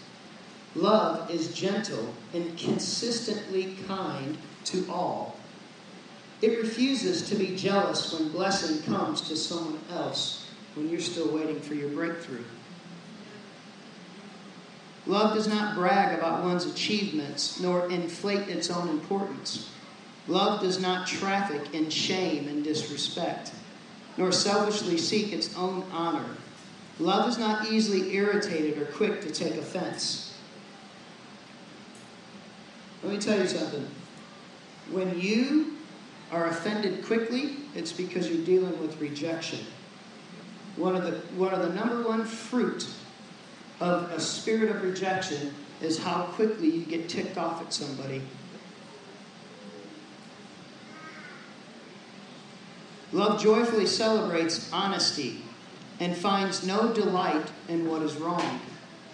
[0.76, 5.40] Love is gentle and consistently kind to all.
[6.42, 11.60] It refuses to be jealous when blessing comes to someone else when you're still waiting
[11.62, 12.44] for your breakthrough.
[15.08, 19.70] Love does not brag about one's achievements nor inflate its own importance.
[20.28, 23.52] Love does not traffic in shame and disrespect,
[24.18, 26.26] nor selfishly seek its own honor.
[27.00, 30.36] Love is not easily irritated or quick to take offense.
[33.04, 33.86] Let me tell you something.
[34.92, 35.76] When you
[36.32, 39.60] are offended quickly, it's because you're dealing with rejection.
[40.76, 42.88] One of the, one of the number one fruit
[43.80, 48.22] of a spirit of rejection is how quickly you get ticked off at somebody.
[53.12, 55.42] Love joyfully celebrates honesty
[56.00, 58.60] and finds no delight in what is wrong.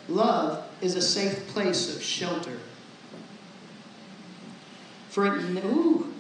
[0.08, 2.58] Love is a safe place of shelter.
[5.10, 6.11] For it, ooh,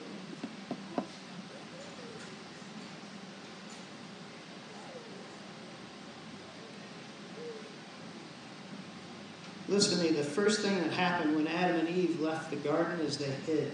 [9.82, 13.00] Listen to me, the first thing that happened when Adam and Eve left the garden
[13.00, 13.72] is they hid.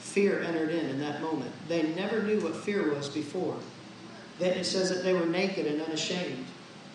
[0.00, 1.50] Fear entered in in that moment.
[1.66, 3.56] They never knew what fear was before.
[4.38, 6.44] Then it says that they were naked and unashamed.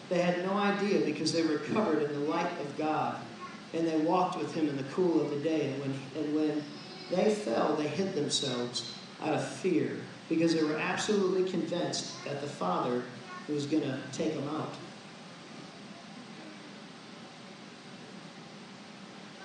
[0.09, 3.19] They had no idea because they were covered in the light of God.
[3.73, 5.71] And they walked with him in the cool of the day.
[5.71, 6.63] And when, and when
[7.09, 9.97] they fell, they hid themselves out of fear
[10.29, 13.01] because they were absolutely convinced that the Father
[13.47, 14.75] was going to take them out.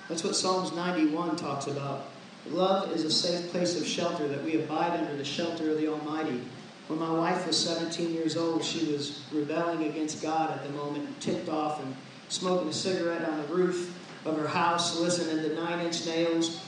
[0.09, 2.05] That's what Psalms 91 talks about.
[2.49, 5.87] Love is a safe place of shelter, that we abide under the shelter of the
[5.87, 6.41] Almighty.
[6.87, 11.19] When my wife was 17 years old, she was rebelling against God at the moment,
[11.19, 11.95] ticked off and
[12.29, 16.61] smoking a cigarette on the roof of her house, listening to Nine Inch Nails.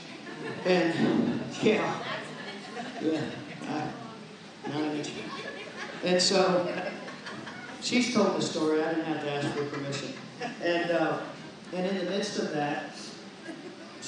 [0.64, 1.94] And, yeah,
[3.00, 3.22] yeah,
[3.68, 5.10] I, Nine Inch.
[6.02, 6.90] And so,
[7.80, 8.82] she's told the story.
[8.82, 10.12] I didn't have to ask for permission.
[10.62, 11.20] And, uh,
[11.72, 12.90] and in the midst of that,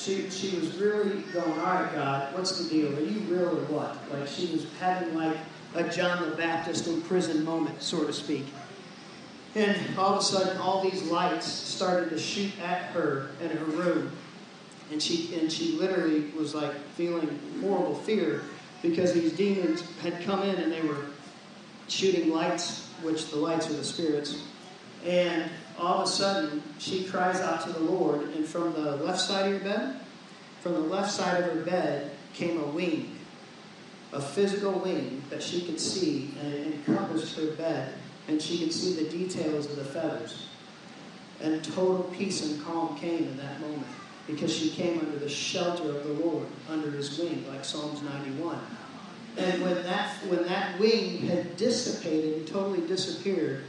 [0.00, 2.96] she, she was really going, all right, God, what's the deal?
[2.96, 3.98] Are you real or what?
[4.10, 5.36] Like she was having like
[5.74, 8.46] a John the Baptist in prison moment, so to speak.
[9.54, 13.64] And all of a sudden, all these lights started to shoot at her in her
[13.64, 14.12] room.
[14.90, 18.42] And she, and she literally was like feeling horrible fear
[18.82, 21.04] because these demons had come in and they were
[21.88, 24.42] shooting lights, which the lights are the spirits.
[25.04, 29.20] And all of a sudden, she cries out to the Lord, and from the left
[29.20, 29.96] side of your bed,
[30.60, 33.16] from the left side of her bed, came a wing,
[34.12, 37.94] a physical wing that she could see, and it encompassed her bed,
[38.28, 40.48] and she could see the details of the feathers.
[41.40, 43.86] And total peace and calm came in that moment
[44.26, 48.58] because she came under the shelter of the Lord, under his wing, like Psalms 91.
[49.38, 53.64] And when that, when that wing had dissipated totally disappeared,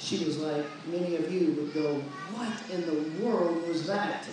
[0.00, 1.94] she was like, many of you would go,
[2.34, 4.26] What in the world was that?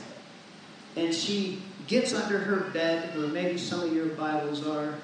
[0.97, 4.95] and she gets under her bed, where maybe some of your Bibles are,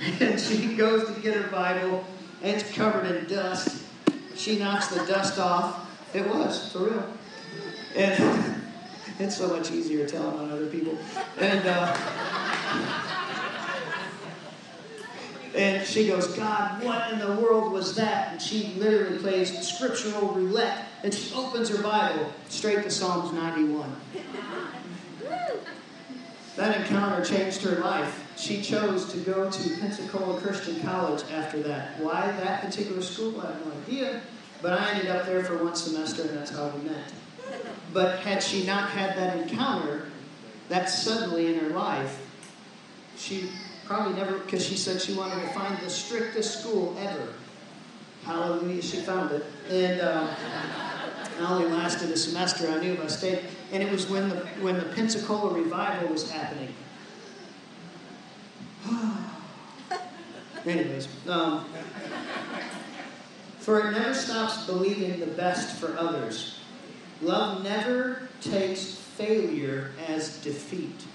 [0.20, 2.04] and she goes to get her Bible,
[2.42, 3.84] and it's covered in dust.
[4.36, 5.86] She knocks the dust off.
[6.14, 7.12] It was, for real.
[7.96, 8.62] And
[9.18, 10.96] it's so much easier telling on other people.
[11.38, 13.06] And, uh,
[15.54, 18.32] and she goes, God, what in the world was that?
[18.32, 23.92] And she literally plays scriptural roulette and she opens her Bible straight to Psalms 91.
[26.56, 28.26] That encounter changed her life.
[28.36, 31.98] She chose to go to Pensacola Christian College after that.
[32.00, 33.40] Why that particular school?
[33.40, 34.20] I have no idea.
[34.62, 37.12] But I ended up there for one semester, and that's how we met.
[37.94, 40.10] But had she not had that encounter,
[40.68, 42.26] that suddenly in her life,
[43.16, 43.50] she
[43.90, 47.26] probably never, because she said she wanted to find the strictest school ever.
[48.22, 49.44] Hallelujah, she found it.
[49.68, 50.32] And uh,
[51.36, 52.70] it only lasted a semester.
[52.70, 53.40] I knew if I stayed.
[53.72, 56.72] And it was when the, when the Pensacola revival was happening.
[60.64, 61.64] Anyways, um,
[63.58, 66.60] for it never stops believing the best for others.
[67.22, 71.06] Love never takes failure as defeat.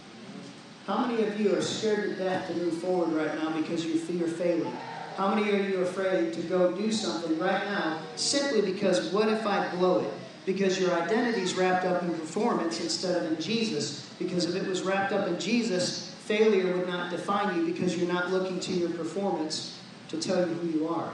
[0.86, 3.98] How many of you are scared to death to move forward right now because you
[3.98, 4.72] fear failing?
[5.18, 9.28] How many of you are afraid to go do something right now simply because what
[9.28, 10.14] if I blow it?
[10.46, 14.14] Because your identity is wrapped up in performance instead of in Jesus.
[14.20, 18.12] Because if it was wrapped up in Jesus, failure would not define you because you're
[18.12, 21.12] not looking to your performance to tell you who you are.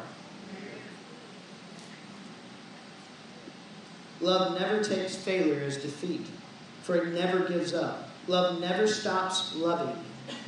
[4.20, 6.26] Love never takes failure as defeat,
[6.84, 8.11] for it never gives up.
[8.28, 9.96] Love never stops loving.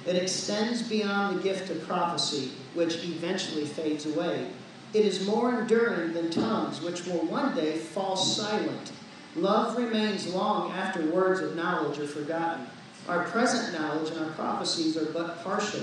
[0.06, 4.48] It extends beyond the gift of prophecy, which eventually fades away.
[4.94, 8.92] It is more enduring than tongues, which will one day fall silent.
[9.36, 12.68] Love remains long after words of knowledge are forgotten.
[13.08, 15.82] Our present knowledge and our prophecies are but partial.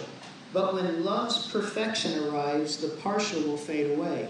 [0.52, 4.28] But when love's perfection arrives, the partial will fade away.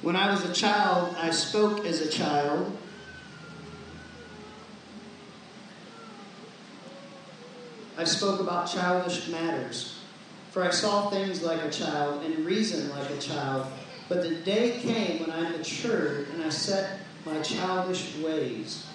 [0.00, 2.76] When I was a child, I spoke as a child.
[7.96, 9.98] I spoke about childish matters.
[10.52, 13.66] For I saw things like a child and reasoned like a child.
[14.08, 18.86] But the day came when I matured and I set my childish ways.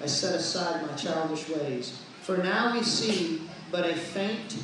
[0.00, 2.00] I set aside my childish ways.
[2.22, 3.42] For now we see
[3.72, 4.56] but a faint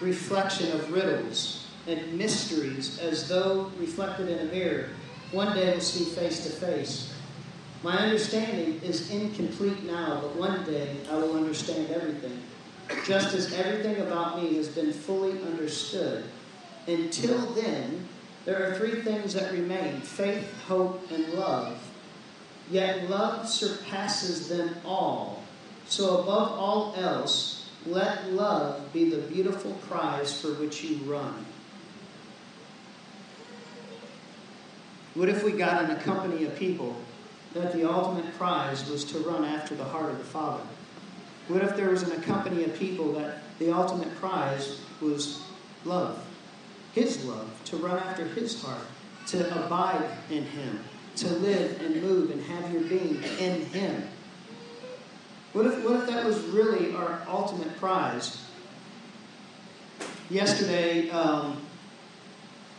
[0.00, 4.88] reflection of riddles and mysteries as though reflected in a mirror.
[5.32, 7.12] One day we'll see face to face.
[7.82, 12.40] My understanding is incomplete now, but one day I will understand everything,
[13.04, 16.24] just as everything about me has been fully understood.
[16.86, 18.06] Until then,
[18.44, 21.78] there are three things that remain faith, hope, and love.
[22.70, 25.42] Yet love surpasses them all.
[25.86, 31.44] So, above all else, let love be the beautiful prize for which you run.
[35.14, 36.96] What if we got in a company of people
[37.52, 40.62] that the ultimate prize was to run after the heart of the Father?
[41.48, 45.42] What if there was in a company of people that the ultimate prize was
[45.84, 46.24] love?
[46.94, 48.86] His love, to run after His heart,
[49.28, 50.82] to abide in Him,
[51.16, 54.08] to live and move and have your being in Him.
[55.52, 58.42] What if, what if that was really our ultimate prize?
[60.30, 61.60] Yesterday, um,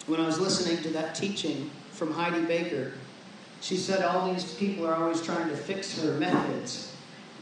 [0.07, 1.69] when I was listening to that teaching
[2.03, 2.91] from Heidi Baker,
[3.61, 6.93] she said all these people are always trying to fix her methods.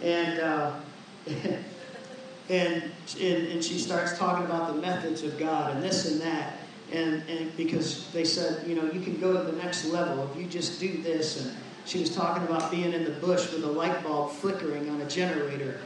[0.03, 0.75] And, uh,
[1.27, 2.83] and,
[3.19, 6.59] and, and she starts talking about the methods of God and this and that.
[6.91, 10.39] And, and because they said, you know, you can go to the next level if
[10.39, 11.43] you just do this.
[11.43, 15.01] And she was talking about being in the bush with a light bulb flickering on
[15.01, 15.79] a generator.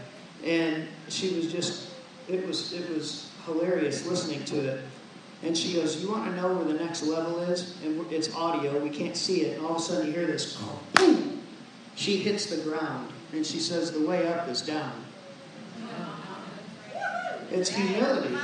[0.43, 1.91] And she was just,
[2.27, 4.81] it was, it was hilarious listening to it.
[5.43, 7.75] And she goes, You want to know where the next level is?
[7.83, 9.57] And it's audio, we can't see it.
[9.57, 10.61] And all of a sudden you hear this
[10.93, 11.41] boom.
[11.95, 13.11] She hits the ground.
[13.33, 14.93] And she says, The way up is down.
[17.51, 18.35] It's humility.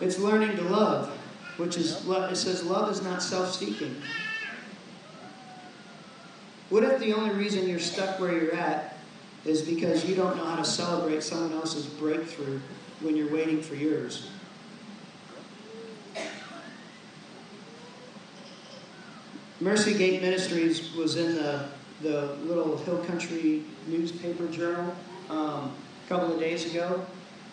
[0.00, 1.08] It's learning to love,
[1.56, 3.96] which is, it says, love is not self seeking.
[6.70, 8.96] What if the only reason you're stuck where you're at
[9.44, 12.60] is because you don't know how to celebrate someone else's breakthrough
[13.00, 14.30] when you're waiting for yours?
[19.60, 21.68] Mercy Gate Ministries was in the,
[22.02, 24.94] the little Hill Country newspaper journal
[25.30, 25.72] um,
[26.04, 27.04] a couple of days ago.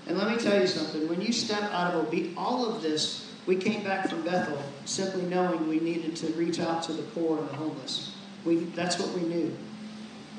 [0.07, 3.31] And let me tell you something when you step out of obedience, all of this
[3.45, 7.39] we came back from Bethel simply knowing we needed to reach out to the poor
[7.39, 8.15] and the homeless.
[8.45, 9.55] We, that's what we knew.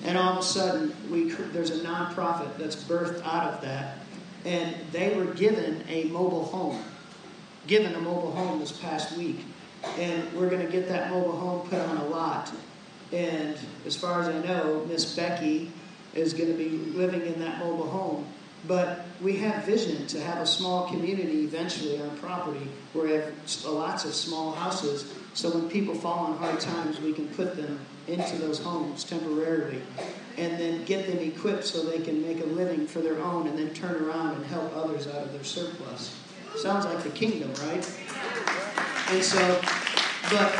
[0.05, 3.99] And all of a sudden, we, there's a nonprofit that's birthed out of that.
[4.45, 6.83] And they were given a mobile home,
[7.67, 9.45] given a mobile home this past week.
[9.99, 12.53] And we're going to get that mobile home put on a lot.
[13.12, 13.57] And
[13.87, 15.70] as far as I know, Miss Becky
[16.14, 18.26] is going to be living in that mobile home.
[18.66, 23.33] But we have vision to have a small community eventually on property where we have
[23.66, 25.12] lots of small houses.
[25.35, 29.83] So when people fall on hard times, we can put them into those homes temporarily
[30.39, 33.59] and then get them equipped so they can make a living for their own and
[33.59, 36.16] then turn around and help others out of their surplus.
[36.57, 37.85] Sounds like the kingdom, right?
[39.13, 39.61] And so,
[40.31, 40.55] but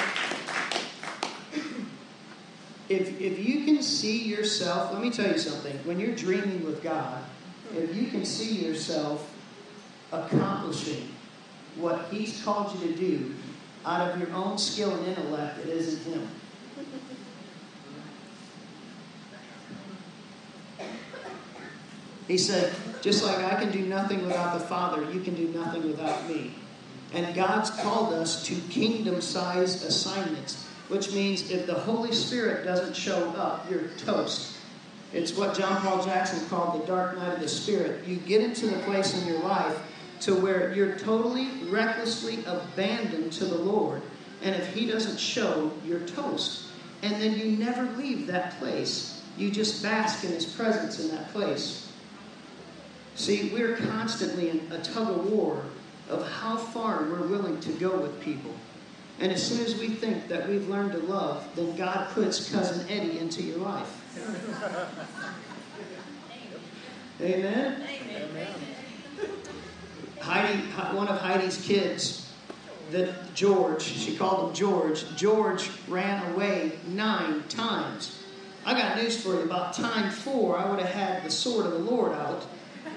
[2.91, 5.75] if, if you can see yourself, let me tell you something.
[5.85, 7.25] When you're dreaming with God,
[7.75, 9.27] if you can see yourself
[10.13, 11.09] accomplishing
[11.77, 13.35] what He's called you to do
[13.87, 16.29] out of your own skill and intellect, it isn't Him.
[22.29, 25.89] He said, just like I can do nothing without the Father, you can do nothing
[25.89, 26.55] without me.
[27.15, 32.97] And God's called us to kingdom sized assignments, which means if the Holy Spirit doesn't
[32.97, 34.57] show up, you're toast.
[35.13, 38.07] It's what John Paul Jackson called the dark night of the Spirit.
[38.07, 39.79] You get into the place in your life
[40.21, 44.01] to where you're totally, recklessly abandoned to the Lord.
[44.43, 46.69] And if He doesn't show, you're toast.
[47.03, 49.23] And then you never leave that place.
[49.37, 51.93] You just bask in His presence in that place.
[53.15, 55.63] See, we're constantly in a tug of war
[56.13, 58.53] of how far we're willing to go with people.
[59.21, 62.89] And as soon as we think that we've learned to love, then God puts Cousin
[62.89, 63.99] Eddie into your life.
[67.21, 67.83] Amen?
[67.83, 68.55] Amen.
[70.21, 70.59] Heidi,
[70.97, 72.33] one of Heidi's kids,
[72.91, 75.05] that George, she called him George.
[75.17, 78.23] George ran away nine times.
[78.65, 79.43] I got news for you.
[79.43, 82.47] About time four, I would have had the sword of the Lord out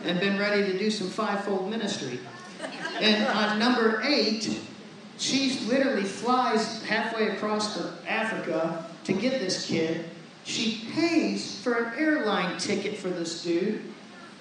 [0.04, 2.20] and been ready to do some fivefold ministry.
[3.00, 4.60] And on number eight,
[5.18, 10.06] she literally flies halfway across to Africa to get this kid.
[10.44, 13.82] She pays for an airline ticket for this dude,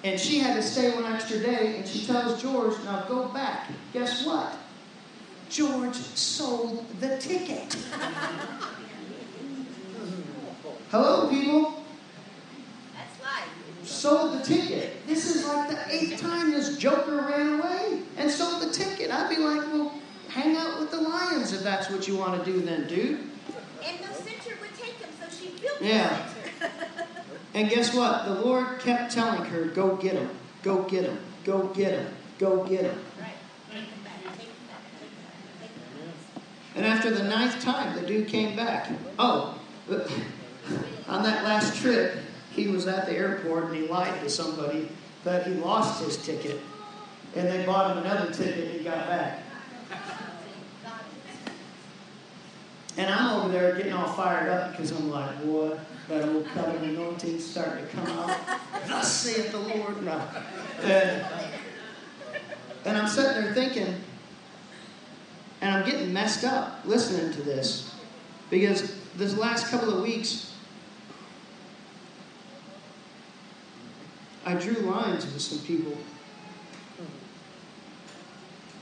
[0.03, 1.77] and she had to stay one extra day.
[1.77, 4.57] And she tells George, "Now go back." Guess what?
[5.49, 7.75] George sold the ticket.
[10.91, 11.84] Hello, people
[13.85, 15.05] sold the ticket.
[15.07, 19.11] This is like the eighth time this joker ran away and sold the ticket.
[19.11, 19.93] I'd be like, well,
[20.29, 23.19] hang out with the lions if that's what you want to do then, dude.
[23.83, 26.27] And no center would take him, so she built yeah.
[27.53, 28.25] and guess what?
[28.25, 30.29] The Lord kept telling her, go get him,
[30.63, 32.07] go get him, go get him,
[32.39, 32.99] go get him.
[36.75, 38.91] And after the ninth time, the dude came back.
[39.17, 39.57] Oh,
[41.07, 42.17] on that last trip,
[42.55, 44.87] he was at the airport and he lied to somebody
[45.25, 46.61] that he lost his ticket.
[47.35, 49.43] And they bought him another ticket and he got back.
[52.97, 55.77] And I'm over there getting all fired up because I'm like, boy,
[56.07, 58.37] that old covenant anointing starting to come out.
[58.87, 60.01] Thus saith the Lord.
[60.03, 60.21] No.
[60.81, 61.25] And,
[62.85, 63.95] and I'm sitting there thinking,
[65.59, 67.93] and I'm getting messed up listening to this
[68.49, 70.54] because this last couple of weeks,
[74.45, 75.97] I drew lines with some people.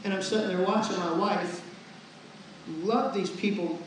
[0.04, 1.62] And I'm sitting there watching my wife
[2.82, 3.80] love these people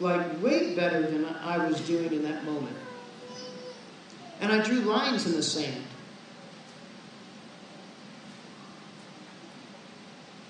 [0.00, 2.76] like way better than I was doing in that moment.
[4.40, 5.84] And I drew lines in the sand.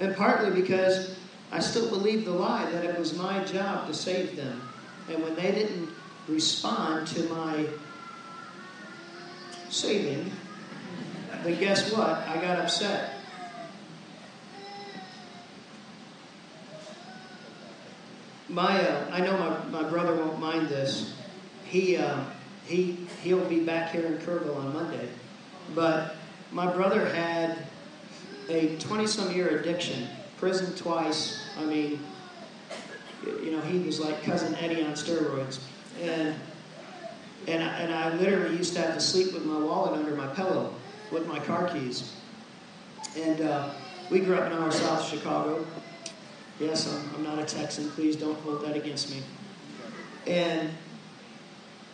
[0.01, 1.17] And partly because
[1.53, 4.61] I still believed the lie that it was my job to save them.
[5.09, 5.91] And when they didn't
[6.27, 7.67] respond to my
[9.69, 10.33] saving,
[11.45, 12.09] then guess what?
[12.09, 13.15] I got upset.
[18.49, 21.15] My, uh, I know my, my brother won't mind this.
[21.65, 22.25] He, uh,
[22.67, 25.09] he, he'll be back here in Kerrville on Monday.
[25.75, 26.17] But
[26.51, 27.67] my brother had
[28.49, 31.49] a 20 some year addiction, prison twice.
[31.59, 32.01] I mean,
[33.25, 35.61] you know, he was like cousin Eddie on steroids.
[36.03, 36.35] And,
[37.49, 40.27] and, I, and I literally used to have to sleep with my wallet under my
[40.29, 40.75] pillow
[41.13, 42.17] with my car keys.
[43.17, 43.71] And uh,
[44.11, 45.65] we grew up in our South Chicago.
[46.59, 47.91] Yes, I'm, I'm not a Texan.
[47.91, 49.23] Please don't hold that against me.
[50.27, 50.71] And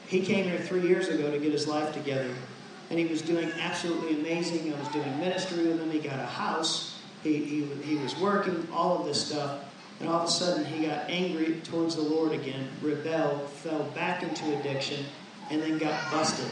[0.07, 2.33] he came here three years ago to get his life together.
[2.91, 4.73] And he was doing absolutely amazing.
[4.73, 5.91] I was doing ministry with him.
[5.91, 7.01] He got a house.
[7.23, 9.65] He, he, he was working, all of this stuff.
[10.01, 14.23] And all of a sudden, he got angry towards the Lord again, rebelled, fell back
[14.23, 15.05] into addiction,
[15.51, 16.49] and then got busted.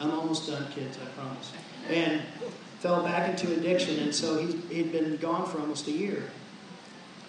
[0.00, 1.52] I'm almost done, kids, I promise.
[1.88, 2.22] And
[2.80, 6.24] fell back into addiction, and so he, he'd been gone for almost a year.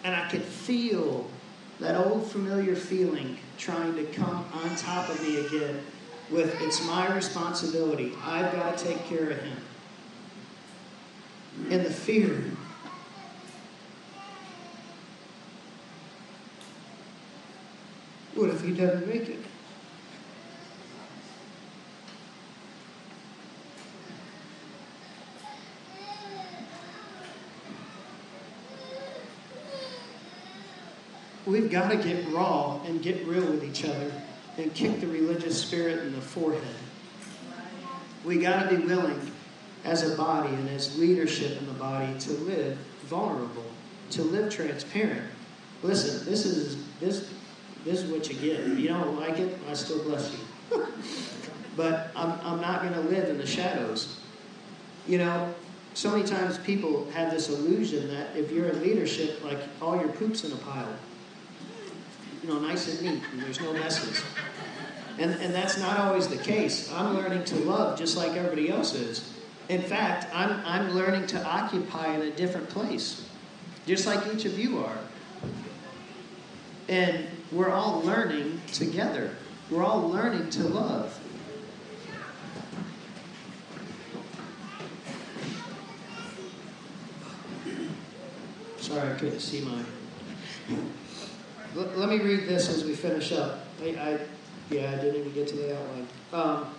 [0.03, 1.29] And I could feel
[1.79, 5.81] that old familiar feeling trying to come on top of me again
[6.29, 8.13] with it's my responsibility.
[8.23, 9.57] I've got to take care of him.
[11.69, 12.43] And the fear.
[18.35, 19.39] What if he doesn't make it?
[31.47, 34.11] We've got to get raw and get real with each other
[34.57, 36.61] and kick the religious spirit in the forehead.
[38.25, 39.31] We got to be willing
[39.85, 43.63] as a body and as leadership in the body to live vulnerable,
[44.11, 45.31] to live transparent.
[45.83, 47.31] Listen, this is this
[47.85, 48.59] this is what you get.
[48.59, 50.85] If you don't like it, I still bless you.
[51.77, 54.19] but I'm, I'm not going to live in the shadows.
[55.07, 55.53] You know,
[55.93, 60.09] so many times people have this illusion that if you're in leadership, like all your
[60.09, 60.93] poop's in a pile.
[62.47, 64.23] You know, nice and neat, and there's no messes.
[65.19, 66.89] And, and that's not always the case.
[66.93, 69.33] I'm learning to love just like everybody else is.
[69.67, 73.27] In fact, I'm, I'm learning to occupy in a different place,
[73.85, 74.97] just like each of you are.
[76.87, 79.35] And we're all learning together.
[79.69, 81.19] We're all learning to love.
[88.77, 89.83] Sorry, I couldn't see my.
[91.77, 93.59] Let, me read this as we finish up.
[93.83, 94.19] I, I,
[94.71, 96.07] yeah, I didn't even get to the outline.
[96.33, 96.73] Um,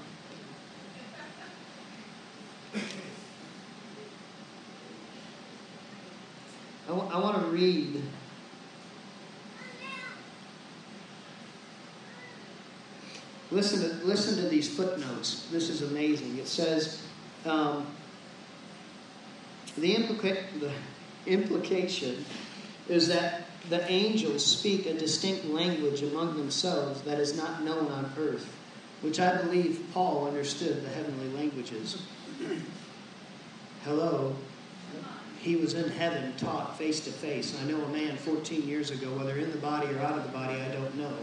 [6.84, 8.02] I, w- I want to read
[13.50, 15.46] Listen to, listen to these footnotes.
[15.50, 16.36] This is amazing.
[16.36, 17.02] It says
[17.46, 17.86] um,
[19.78, 20.70] the, implica- the
[21.26, 22.26] implication
[22.90, 28.12] is that the angels speak a distinct language among themselves that is not known on
[28.18, 28.50] earth,
[29.02, 32.02] which I believe Paul understood the heavenly languages.
[33.84, 34.34] Hello.
[35.40, 37.56] He was in heaven, taught face to face.
[37.60, 40.32] I know a man 14 years ago, whether in the body or out of the
[40.32, 41.14] body, I don't know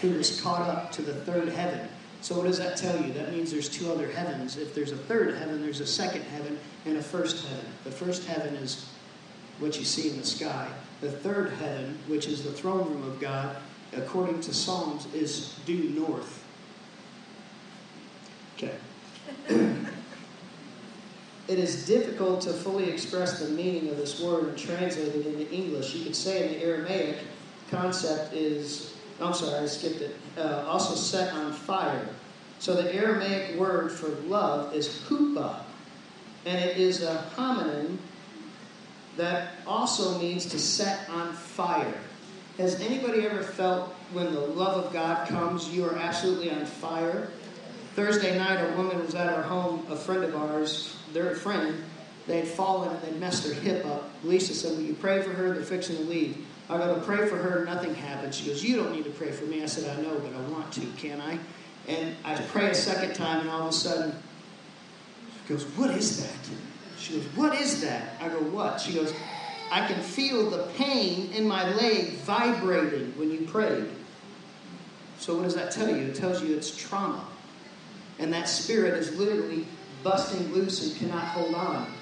[0.00, 1.88] who was caught up to the third heaven.
[2.22, 3.12] So, what does that tell you?
[3.14, 4.56] That means there's two other heavens.
[4.56, 7.64] If there's a third heaven, there's a second heaven and a first heaven.
[7.84, 8.86] The first heaven is
[9.58, 10.68] what you see in the sky.
[11.00, 13.56] The third heaven, which is the throne room of God,
[13.96, 16.44] according to Psalms, is due north.
[18.56, 18.74] Okay.
[21.48, 25.50] it is difficult to fully express the meaning of this word and translate it into
[25.50, 25.94] English.
[25.94, 27.18] You could say in the Aramaic
[27.70, 30.16] concept is I'm sorry, I skipped it.
[30.36, 32.08] Uh, also set on fire.
[32.58, 35.62] So the Aramaic word for love is hupa,
[36.46, 37.98] and it is a homonym
[39.16, 41.94] that also means to set on fire.
[42.58, 47.30] Has anybody ever felt when the love of God comes, you are absolutely on fire?
[47.94, 51.82] Thursday night, a woman was at our home, a friend of ours, their friend,
[52.26, 54.10] they had fallen and they messed their hip up.
[54.22, 55.52] Lisa said, Will you pray for her?
[55.52, 56.46] They're fixing to leave.
[56.68, 58.34] I go to pray for her, nothing happened.
[58.34, 59.62] She goes, You don't need to pray for me.
[59.62, 61.38] I said, I know, but I want to, can I?
[61.88, 64.14] And I pray a second time, and all of a sudden,
[65.42, 66.50] she goes, What is that?
[67.00, 68.14] She goes, What is that?
[68.20, 68.80] I go, What?
[68.80, 69.12] She goes,
[69.70, 73.88] I can feel the pain in my leg vibrating when you prayed.
[75.18, 76.06] So, what does that tell you?
[76.06, 77.24] It tells you it's trauma.
[78.18, 79.66] And that spirit is literally
[80.02, 81.92] busting loose and cannot hold on.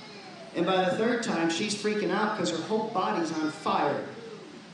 [0.57, 4.05] And by the third time, she's freaking out because her whole body's on fire.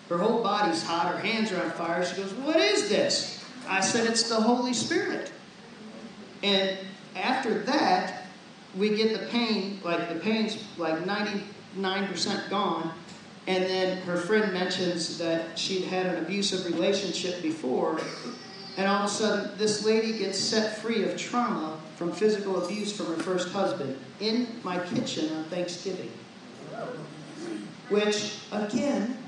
[0.08, 2.04] Her whole body's hot, her hands are on fire.
[2.04, 3.44] She goes, What is this?
[3.68, 5.32] I said, It's the Holy Spirit.
[6.42, 6.78] And
[7.16, 8.23] after that,
[8.76, 12.92] we get the pain, like the pain's like 99% gone.
[13.46, 18.00] And then her friend mentions that she'd had an abusive relationship before.
[18.76, 22.96] And all of a sudden, this lady gets set free of trauma from physical abuse
[22.96, 26.10] from her first husband in my kitchen on Thanksgiving.
[27.90, 29.18] Which, again,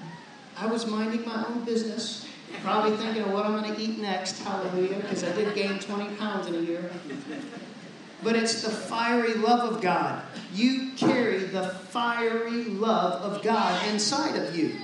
[0.56, 2.26] I was minding my own business,
[2.62, 6.16] probably thinking of what I'm going to eat next, hallelujah, because I did gain 20
[6.16, 6.90] pounds in a year.
[8.22, 10.22] But it's the fiery love of God.
[10.52, 14.74] You carry the fiery love of God inside of you.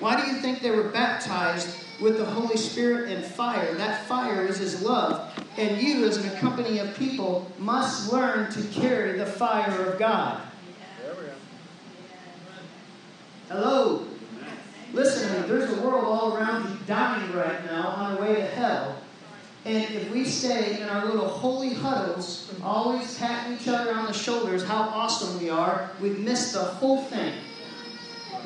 [0.00, 3.74] Why do you think they were baptized with the Holy Spirit and fire?
[3.74, 5.32] That fire is His love.
[5.56, 10.40] And you, as an company of people, must learn to carry the fire of God.
[13.48, 14.06] Hello.
[14.92, 18.34] Listen to me, there's a world all around you dying right now on the way
[18.36, 18.96] to hell.
[19.68, 24.14] And if we stay in our little holy huddles, always patting each other on the
[24.14, 27.34] shoulders how awesome we are, we've missed the whole thing.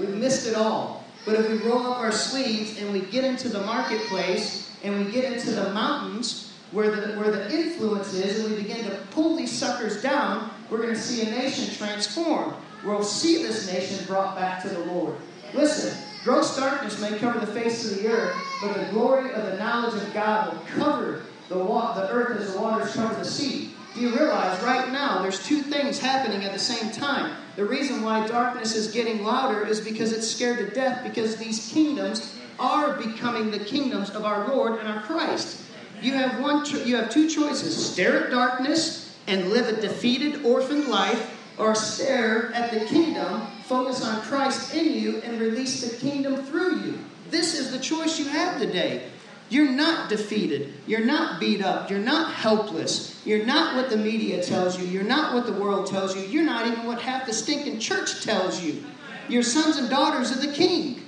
[0.01, 1.05] We've missed it all.
[1.25, 5.13] But if we roll up our sleeves and we get into the marketplace and we
[5.13, 9.37] get into the mountains where the, where the influence is and we begin to pull
[9.37, 12.55] these suckers down, we're going to see a nation transformed.
[12.85, 15.15] We'll see this nation brought back to the Lord.
[15.55, 19.57] Listen, gross darkness may cover the face of the earth, but the glory of the
[19.57, 23.75] knowledge of God will cover the, wa- the earth as the waters cover the sea.
[23.95, 27.37] Do you realize right now there's two things happening at the same time?
[27.57, 31.71] The reason why darkness is getting louder is because it's scared to death because these
[31.71, 35.61] kingdoms are becoming the kingdoms of our Lord and our Christ.
[36.01, 40.45] You have one cho- you have two choices: stare at darkness and live a defeated
[40.45, 43.43] orphaned life or stare at the kingdom,
[43.73, 46.99] focus on Christ in you and release the kingdom through you.
[47.31, 49.09] This is the choice you have today.
[49.49, 50.75] You're not defeated.
[50.87, 51.89] You're not beat up.
[51.89, 53.19] You're not helpless.
[53.25, 54.87] You're not what the media tells you.
[54.87, 56.21] You're not what the world tells you.
[56.25, 58.85] You're not even what half the stinking church tells you.
[59.31, 61.07] You're sons and daughters of the King.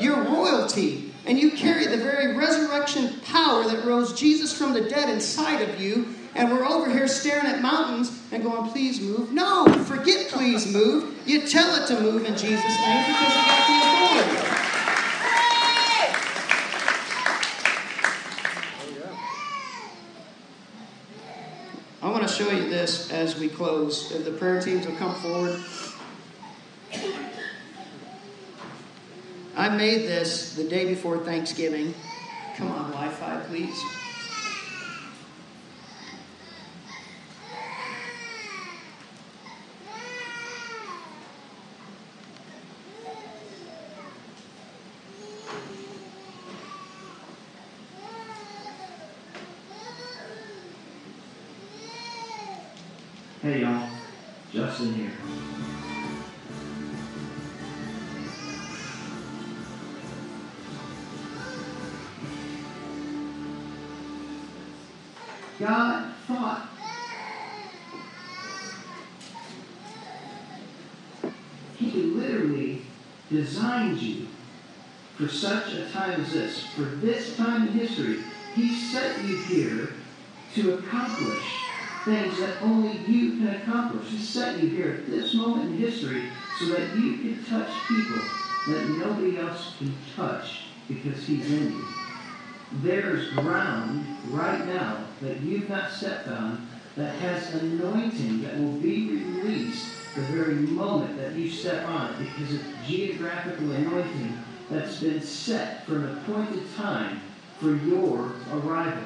[0.00, 1.12] You're royalty.
[1.26, 5.78] And you carry the very resurrection power that rose Jesus from the dead inside of
[5.78, 6.14] you.
[6.36, 9.32] And we're over here staring at mountains and going, please move.
[9.32, 11.18] No, forget please move.
[11.26, 14.52] You tell it to move in Jesus' name because you got the authority.
[22.02, 24.10] I want to show you this as we close.
[24.22, 25.58] The prayer teams will come forward.
[29.56, 31.94] I made this the day before Thanksgiving.
[32.56, 34.05] Come on, Wi Fi, please.
[73.46, 74.26] Designed you
[75.16, 76.66] for such a time as this.
[76.74, 78.18] For this time in history,
[78.54, 79.90] He set you here
[80.54, 81.44] to accomplish
[82.04, 84.08] things that only you can accomplish.
[84.08, 86.28] He set you here at this moment in history
[86.58, 88.20] so that you can touch people
[88.68, 91.84] that nobody else can touch because He's in you.
[92.82, 99.08] There's ground right now that you've not stepped on that has anointing that will be
[99.08, 104.38] released the very moment that you step on it because it's geographical anointing
[104.70, 107.20] that's been set for an appointed time
[107.58, 109.02] for your arrival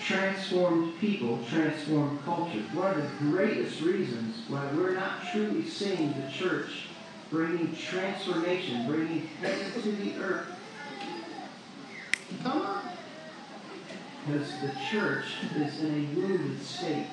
[0.00, 2.60] transformed people, transformed culture.
[2.72, 6.88] One of the greatest reasons why we're not truly seeing the church
[7.30, 10.46] bringing transformation, bringing heaven to the earth.
[12.42, 12.82] Come on.
[14.26, 15.26] Because the church
[15.56, 17.06] is in a wounded state.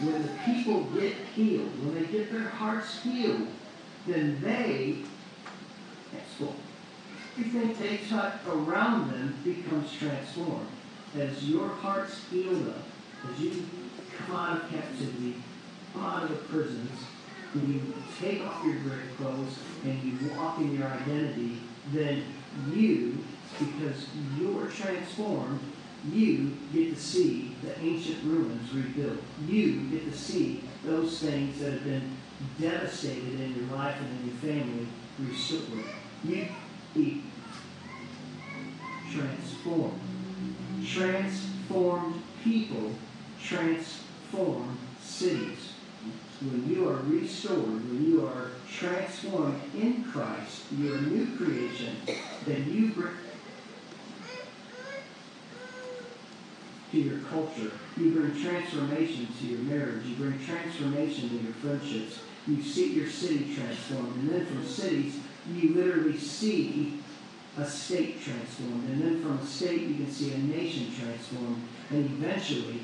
[0.00, 3.48] When the people get healed, when they get their hearts healed,
[4.06, 4.98] then they,
[7.38, 10.68] everything they touch around them becomes transformed.
[11.18, 12.82] As your heart's healed up,
[13.32, 13.66] as you
[14.18, 15.36] come out of captivity,
[15.98, 16.90] out of the prisons,
[17.54, 21.58] and you take off your grave clothes and you walk in your identity,
[21.92, 22.22] then
[22.70, 23.16] you,
[23.58, 24.06] because
[24.38, 25.60] you're transformed,
[26.12, 29.18] you get to see the ancient ruins rebuilt.
[29.46, 32.16] You get to see those things that have been
[32.60, 34.86] devastated in your life and in your family
[35.18, 35.84] restored.
[36.24, 36.48] You
[36.94, 37.22] be
[39.12, 40.00] transformed
[40.86, 42.92] transformed people
[43.42, 45.72] transform cities.
[46.40, 51.96] When you are restored, when you are transformed in Christ, you're a new creation,
[52.44, 53.14] then you bring
[56.92, 57.70] to your culture.
[57.96, 60.06] You bring transformation to your marriage.
[60.06, 62.20] You bring transformation to your friendships.
[62.46, 64.16] You see your city transformed.
[64.16, 65.18] And then from cities,
[65.52, 67.00] you literally see
[67.58, 68.88] a state transformed.
[68.90, 71.62] And then from a state, you can see a nation transformed.
[71.90, 72.82] And eventually,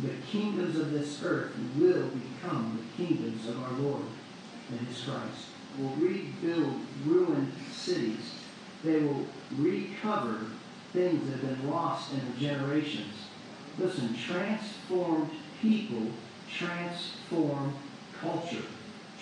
[0.00, 4.04] the kingdoms of this earth will become the kingdoms of our Lord
[4.70, 5.48] and His Christ.
[5.78, 8.34] Will rebuild ruined cities.
[8.84, 9.26] They will
[9.56, 10.38] recover
[10.92, 13.14] things that have been lost in generations.
[13.78, 16.06] Listen, transformed people
[16.50, 17.74] transform
[18.20, 18.64] culture.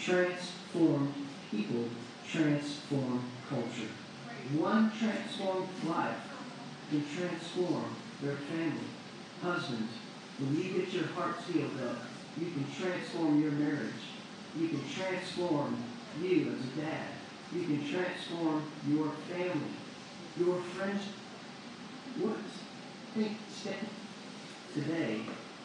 [0.03, 1.14] Transformed
[1.51, 1.84] people
[2.30, 3.90] transform culture.
[4.59, 6.16] One transformed life
[6.90, 7.84] can transform
[8.22, 8.88] their family.
[9.42, 9.92] Husbands,
[10.38, 11.98] when you get your heart healed up,
[12.38, 13.92] you can transform your marriage.
[14.59, 15.82] You can transform
[16.20, 17.07] you as a dad.
[17.55, 19.70] You can transform your family,
[20.38, 21.03] your friends.
[22.18, 22.36] What
[23.14, 23.36] think
[24.74, 25.20] today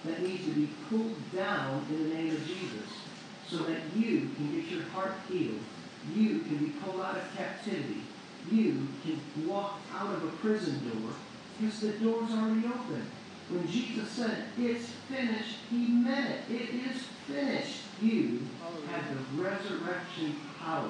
[0.06, 2.90] that needs to be pulled down in the name of Jesus
[3.48, 5.60] so that you can get your heart healed.
[6.16, 8.02] You can be pulled out of captivity.
[8.52, 11.14] You can walk out of a prison door
[11.60, 13.06] because the door's already open.
[13.50, 16.56] When Jesus said, it's finished, he meant it.
[16.56, 17.82] It is finished.
[18.02, 18.42] You
[18.92, 20.90] have the resurrection power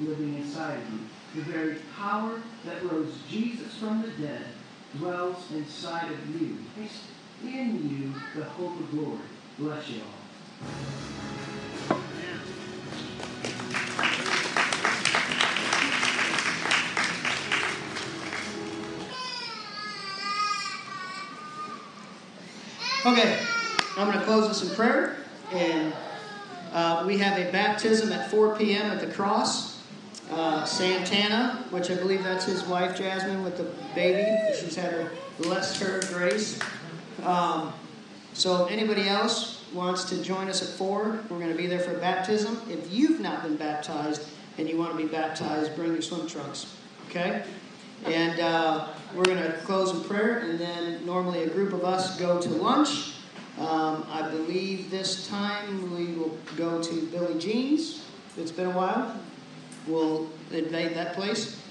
[0.00, 1.00] living inside of you.
[1.34, 4.46] The very power that rose Jesus from the dead
[4.98, 6.58] dwells inside of you.
[7.44, 9.18] In you the hope of glory.
[9.58, 10.16] Bless you all.
[23.06, 23.38] Okay,
[23.96, 25.18] I'm going to close this in prayer.
[25.52, 25.94] And
[26.72, 28.90] uh, we have a baptism at 4 p.m.
[28.90, 29.80] at the cross.
[30.28, 34.26] Uh, Santana, which I believe that's his wife, Jasmine, with the baby.
[34.58, 36.58] She's had her blessed her grace.
[37.24, 37.72] Um,
[38.32, 41.80] so, if anybody else wants to join us at 4, we're going to be there
[41.80, 42.60] for baptism.
[42.68, 46.76] If you've not been baptized and you want to be baptized, bring your swim trunks.
[47.08, 47.44] Okay?
[48.04, 52.18] And uh, we're going to close in prayer, and then normally a group of us
[52.18, 53.14] go to lunch.
[53.58, 58.04] Um, I believe this time we will go to Billy Jean's.
[58.36, 59.18] It's been a while.
[59.86, 61.62] We'll invade that place.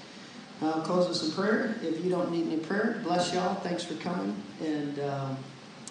[0.62, 1.76] Uh, close us in prayer.
[1.82, 3.56] If you don't need any prayer, bless y'all.
[3.56, 4.34] Thanks for coming.
[4.62, 5.36] And um,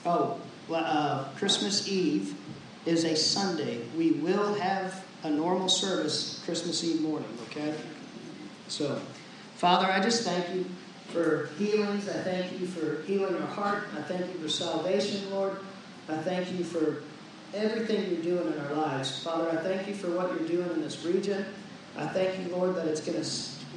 [0.05, 0.39] oh,
[0.73, 2.35] uh, Christmas Eve
[2.85, 3.81] is a Sunday.
[3.95, 7.29] We will have a normal service Christmas Eve morning.
[7.49, 7.75] Okay.
[8.67, 8.99] So,
[9.55, 10.65] Father, I just thank you
[11.07, 12.09] for healings.
[12.09, 13.83] I thank you for healing our heart.
[13.95, 15.57] I thank you for salvation, Lord.
[16.09, 17.03] I thank you for
[17.53, 19.23] everything you're doing in our lives.
[19.23, 21.45] Father, I thank you for what you're doing in this region.
[21.97, 23.23] I thank you, Lord, that it's going to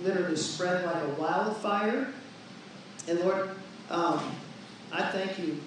[0.03, 2.13] literally spread like a wildfire.
[3.09, 3.51] And Lord,
[3.91, 4.21] um,
[4.93, 5.61] I thank you.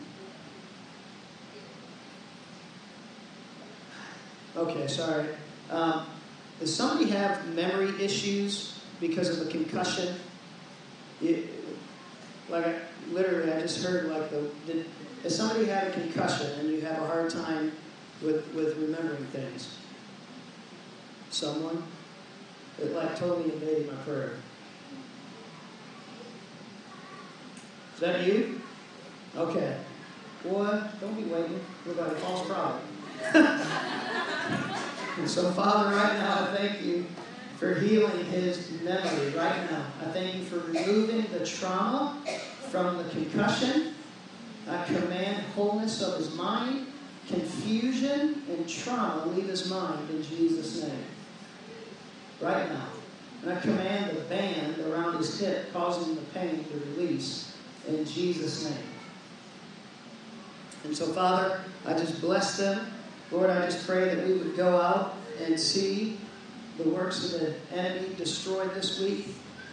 [4.56, 5.28] Okay, sorry.
[5.70, 6.06] Um,
[6.60, 10.16] does somebody have memory issues because of a concussion?
[11.22, 11.48] You,
[12.50, 12.76] like, I,
[13.12, 14.50] literally, I just heard like the.
[14.66, 14.86] Did,
[15.28, 17.72] somebody had a concussion and you have a hard time
[18.22, 19.78] with, with remembering things,
[21.30, 21.84] someone,
[22.80, 24.36] it like totally invaded my prayer.
[27.96, 28.62] Is that you?
[29.36, 29.78] Okay.
[30.44, 31.60] Boy, don't be waiting.
[31.86, 32.82] We're about a false prophet.
[35.20, 37.06] and so, Father, right now, I thank you
[37.58, 39.86] for healing his memory right now.
[40.02, 42.20] I thank you for removing the trauma
[42.70, 43.94] from the concussion.
[44.68, 46.88] I command wholeness of his mind,
[47.28, 51.06] confusion and trauma leave his mind in Jesus' name.
[52.42, 52.88] Right now.
[53.44, 57.56] And I command the band around his hip causing the pain to release
[57.88, 58.84] in Jesus' name.
[60.84, 62.92] And so, Father, I just bless them.
[63.32, 66.18] Lord, I just pray that we would go out and see
[66.78, 69.28] the works of the enemy destroyed this week,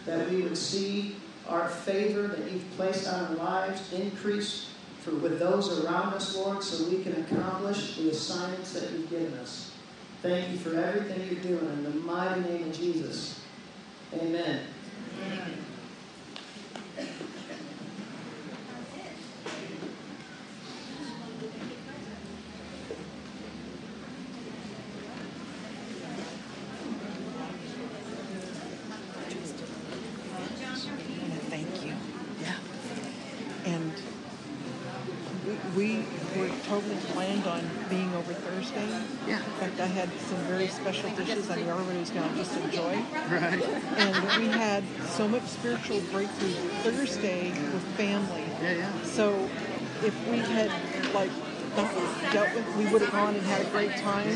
[0.05, 1.15] that we would see
[1.47, 4.69] our favor that you've placed on our lives increase
[5.01, 9.33] for, with those around us, Lord, so we can accomplish the assignments that you've given
[9.39, 9.68] us.
[10.21, 13.39] Thank you for everything you're doing in the mighty name of Jesus.
[14.13, 14.65] Amen.
[15.23, 15.53] Amen.
[31.49, 31.93] Thank you.
[32.41, 32.55] Yeah.
[33.65, 33.93] And
[35.45, 35.97] we, we
[36.39, 39.01] were totally planned on being over Thursday.
[39.27, 39.37] Yeah.
[39.37, 42.55] In fact, I had some very special dishes I knew everybody was going to just
[42.57, 43.01] enjoy.
[43.29, 43.63] Right.
[43.97, 46.51] And we had so much spiritual breakthrough
[46.83, 48.43] Thursday with family.
[48.61, 49.03] Yeah, yeah.
[49.03, 49.49] So
[50.03, 50.71] if we had,
[51.13, 51.31] like,
[51.77, 54.27] not dealt with, we would have gone and had a great time.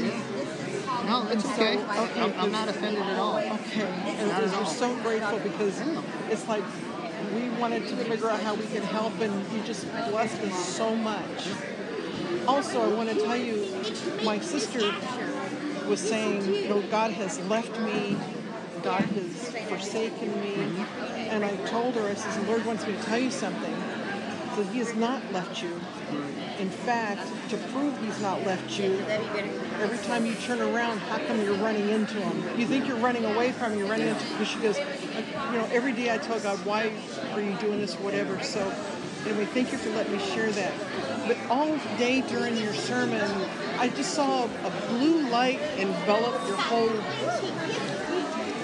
[1.05, 1.75] No, it's And okay.
[1.75, 3.37] So, I'm- I'm not offended at all.
[3.37, 3.81] Okay.
[3.81, 5.81] And Not we're so grateful because
[6.29, 6.63] it's like
[7.35, 10.95] we wanted to figure out how we could help, and you just blessed us so
[10.95, 11.47] much.
[12.47, 13.65] Also, I want to tell you,
[14.23, 14.93] my sister
[15.87, 18.17] was saying, you know, God has left me,
[18.83, 20.85] God has forsaken me.
[21.29, 23.73] And I told her, I said, the Lord wants me to tell you something.
[24.55, 25.79] So he has not left you.
[26.59, 28.99] In fact, to prove he's not left you,
[29.81, 32.59] every time you turn around, how come you're running into him?
[32.59, 35.67] You think you're running away from him, you're running into because she goes, you know,
[35.71, 36.91] every day I tell God, why
[37.31, 38.43] are you doing this, whatever.
[38.43, 38.71] So
[39.25, 40.73] anyway, thank you for letting me share that.
[41.27, 43.21] But all day during your sermon,
[43.77, 46.89] I just saw a blue light envelop your whole,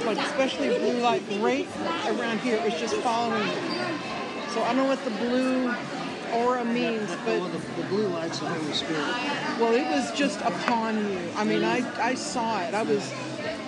[0.05, 1.67] like especially blue light right
[2.07, 2.61] around here.
[2.63, 3.53] It's just following you.
[4.49, 5.73] So I don't know what the blue
[6.33, 9.03] aura means, but Well, the, the blue light's the Holy Spirit.
[9.59, 11.19] well, it was just upon you.
[11.35, 12.73] I mean, I, I saw it.
[12.73, 13.13] I was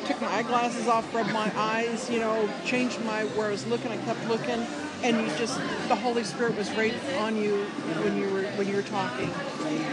[0.05, 3.91] took my eyeglasses off, rubbed my eyes, you know, changed my where I was looking.
[3.91, 4.65] I kept looking,
[5.03, 7.63] and you just the Holy Spirit was right on you
[8.03, 9.29] when you were when you were talking.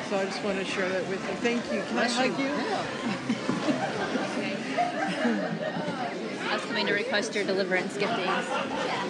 [0.08, 1.34] So I just want to share that with you.
[1.36, 1.80] Thank you.
[1.82, 2.32] Can Bless I you.
[2.32, 2.52] hug you?
[6.50, 8.28] I was coming to request your deliverance giftings.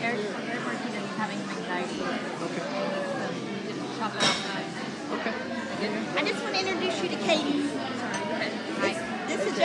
[0.02, 2.02] Eric, Eric working and having anxiety.
[2.42, 2.64] Okay.
[3.98, 5.34] Chop it off Okay.
[6.16, 7.77] I just want to introduce you to Katie.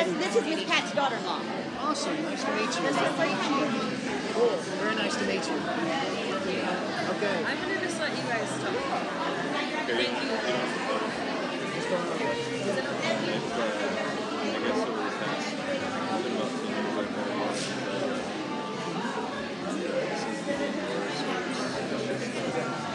[0.03, 0.09] Hi.
[0.09, 1.41] This is just, this is Miss Pat's daughter-in-law.
[1.79, 2.23] Awesome.
[2.23, 2.67] Nice to meet you.
[2.67, 3.37] This is great.
[4.33, 4.57] Cool.
[4.83, 5.55] Very nice to meet you.
[7.13, 7.45] Okay.
[7.45, 8.75] I'm gonna just let you guys talk.
[9.87, 10.33] Thank you.
[22.53, 22.92] Spirit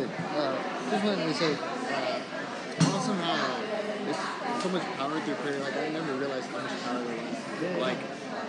[0.00, 0.10] good.
[0.36, 0.56] Uh,
[0.90, 3.56] just wanted to say, uh, awesome how
[4.04, 5.60] there's so much power through prayer.
[5.60, 7.36] Like I never realized how much power there was.
[7.62, 7.76] Yeah.
[7.80, 7.98] Like,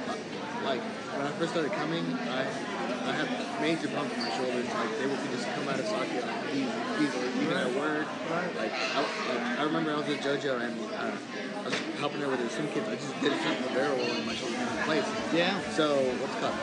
[0.07, 0.15] uh,
[0.65, 2.43] like when I first started coming, I
[3.07, 4.67] I had major bumps in my shoulders.
[4.67, 8.07] Like they would just come out of socket like these or even at work.
[8.59, 11.15] Like I, like I remember I was with JoJo and uh,
[11.61, 12.87] I was helping her with her swim kids.
[12.89, 15.07] I just did a barrel roll and my shoulder in place.
[15.33, 15.59] Yeah.
[15.71, 16.55] So what's up?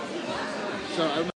[0.96, 1.33] So I remember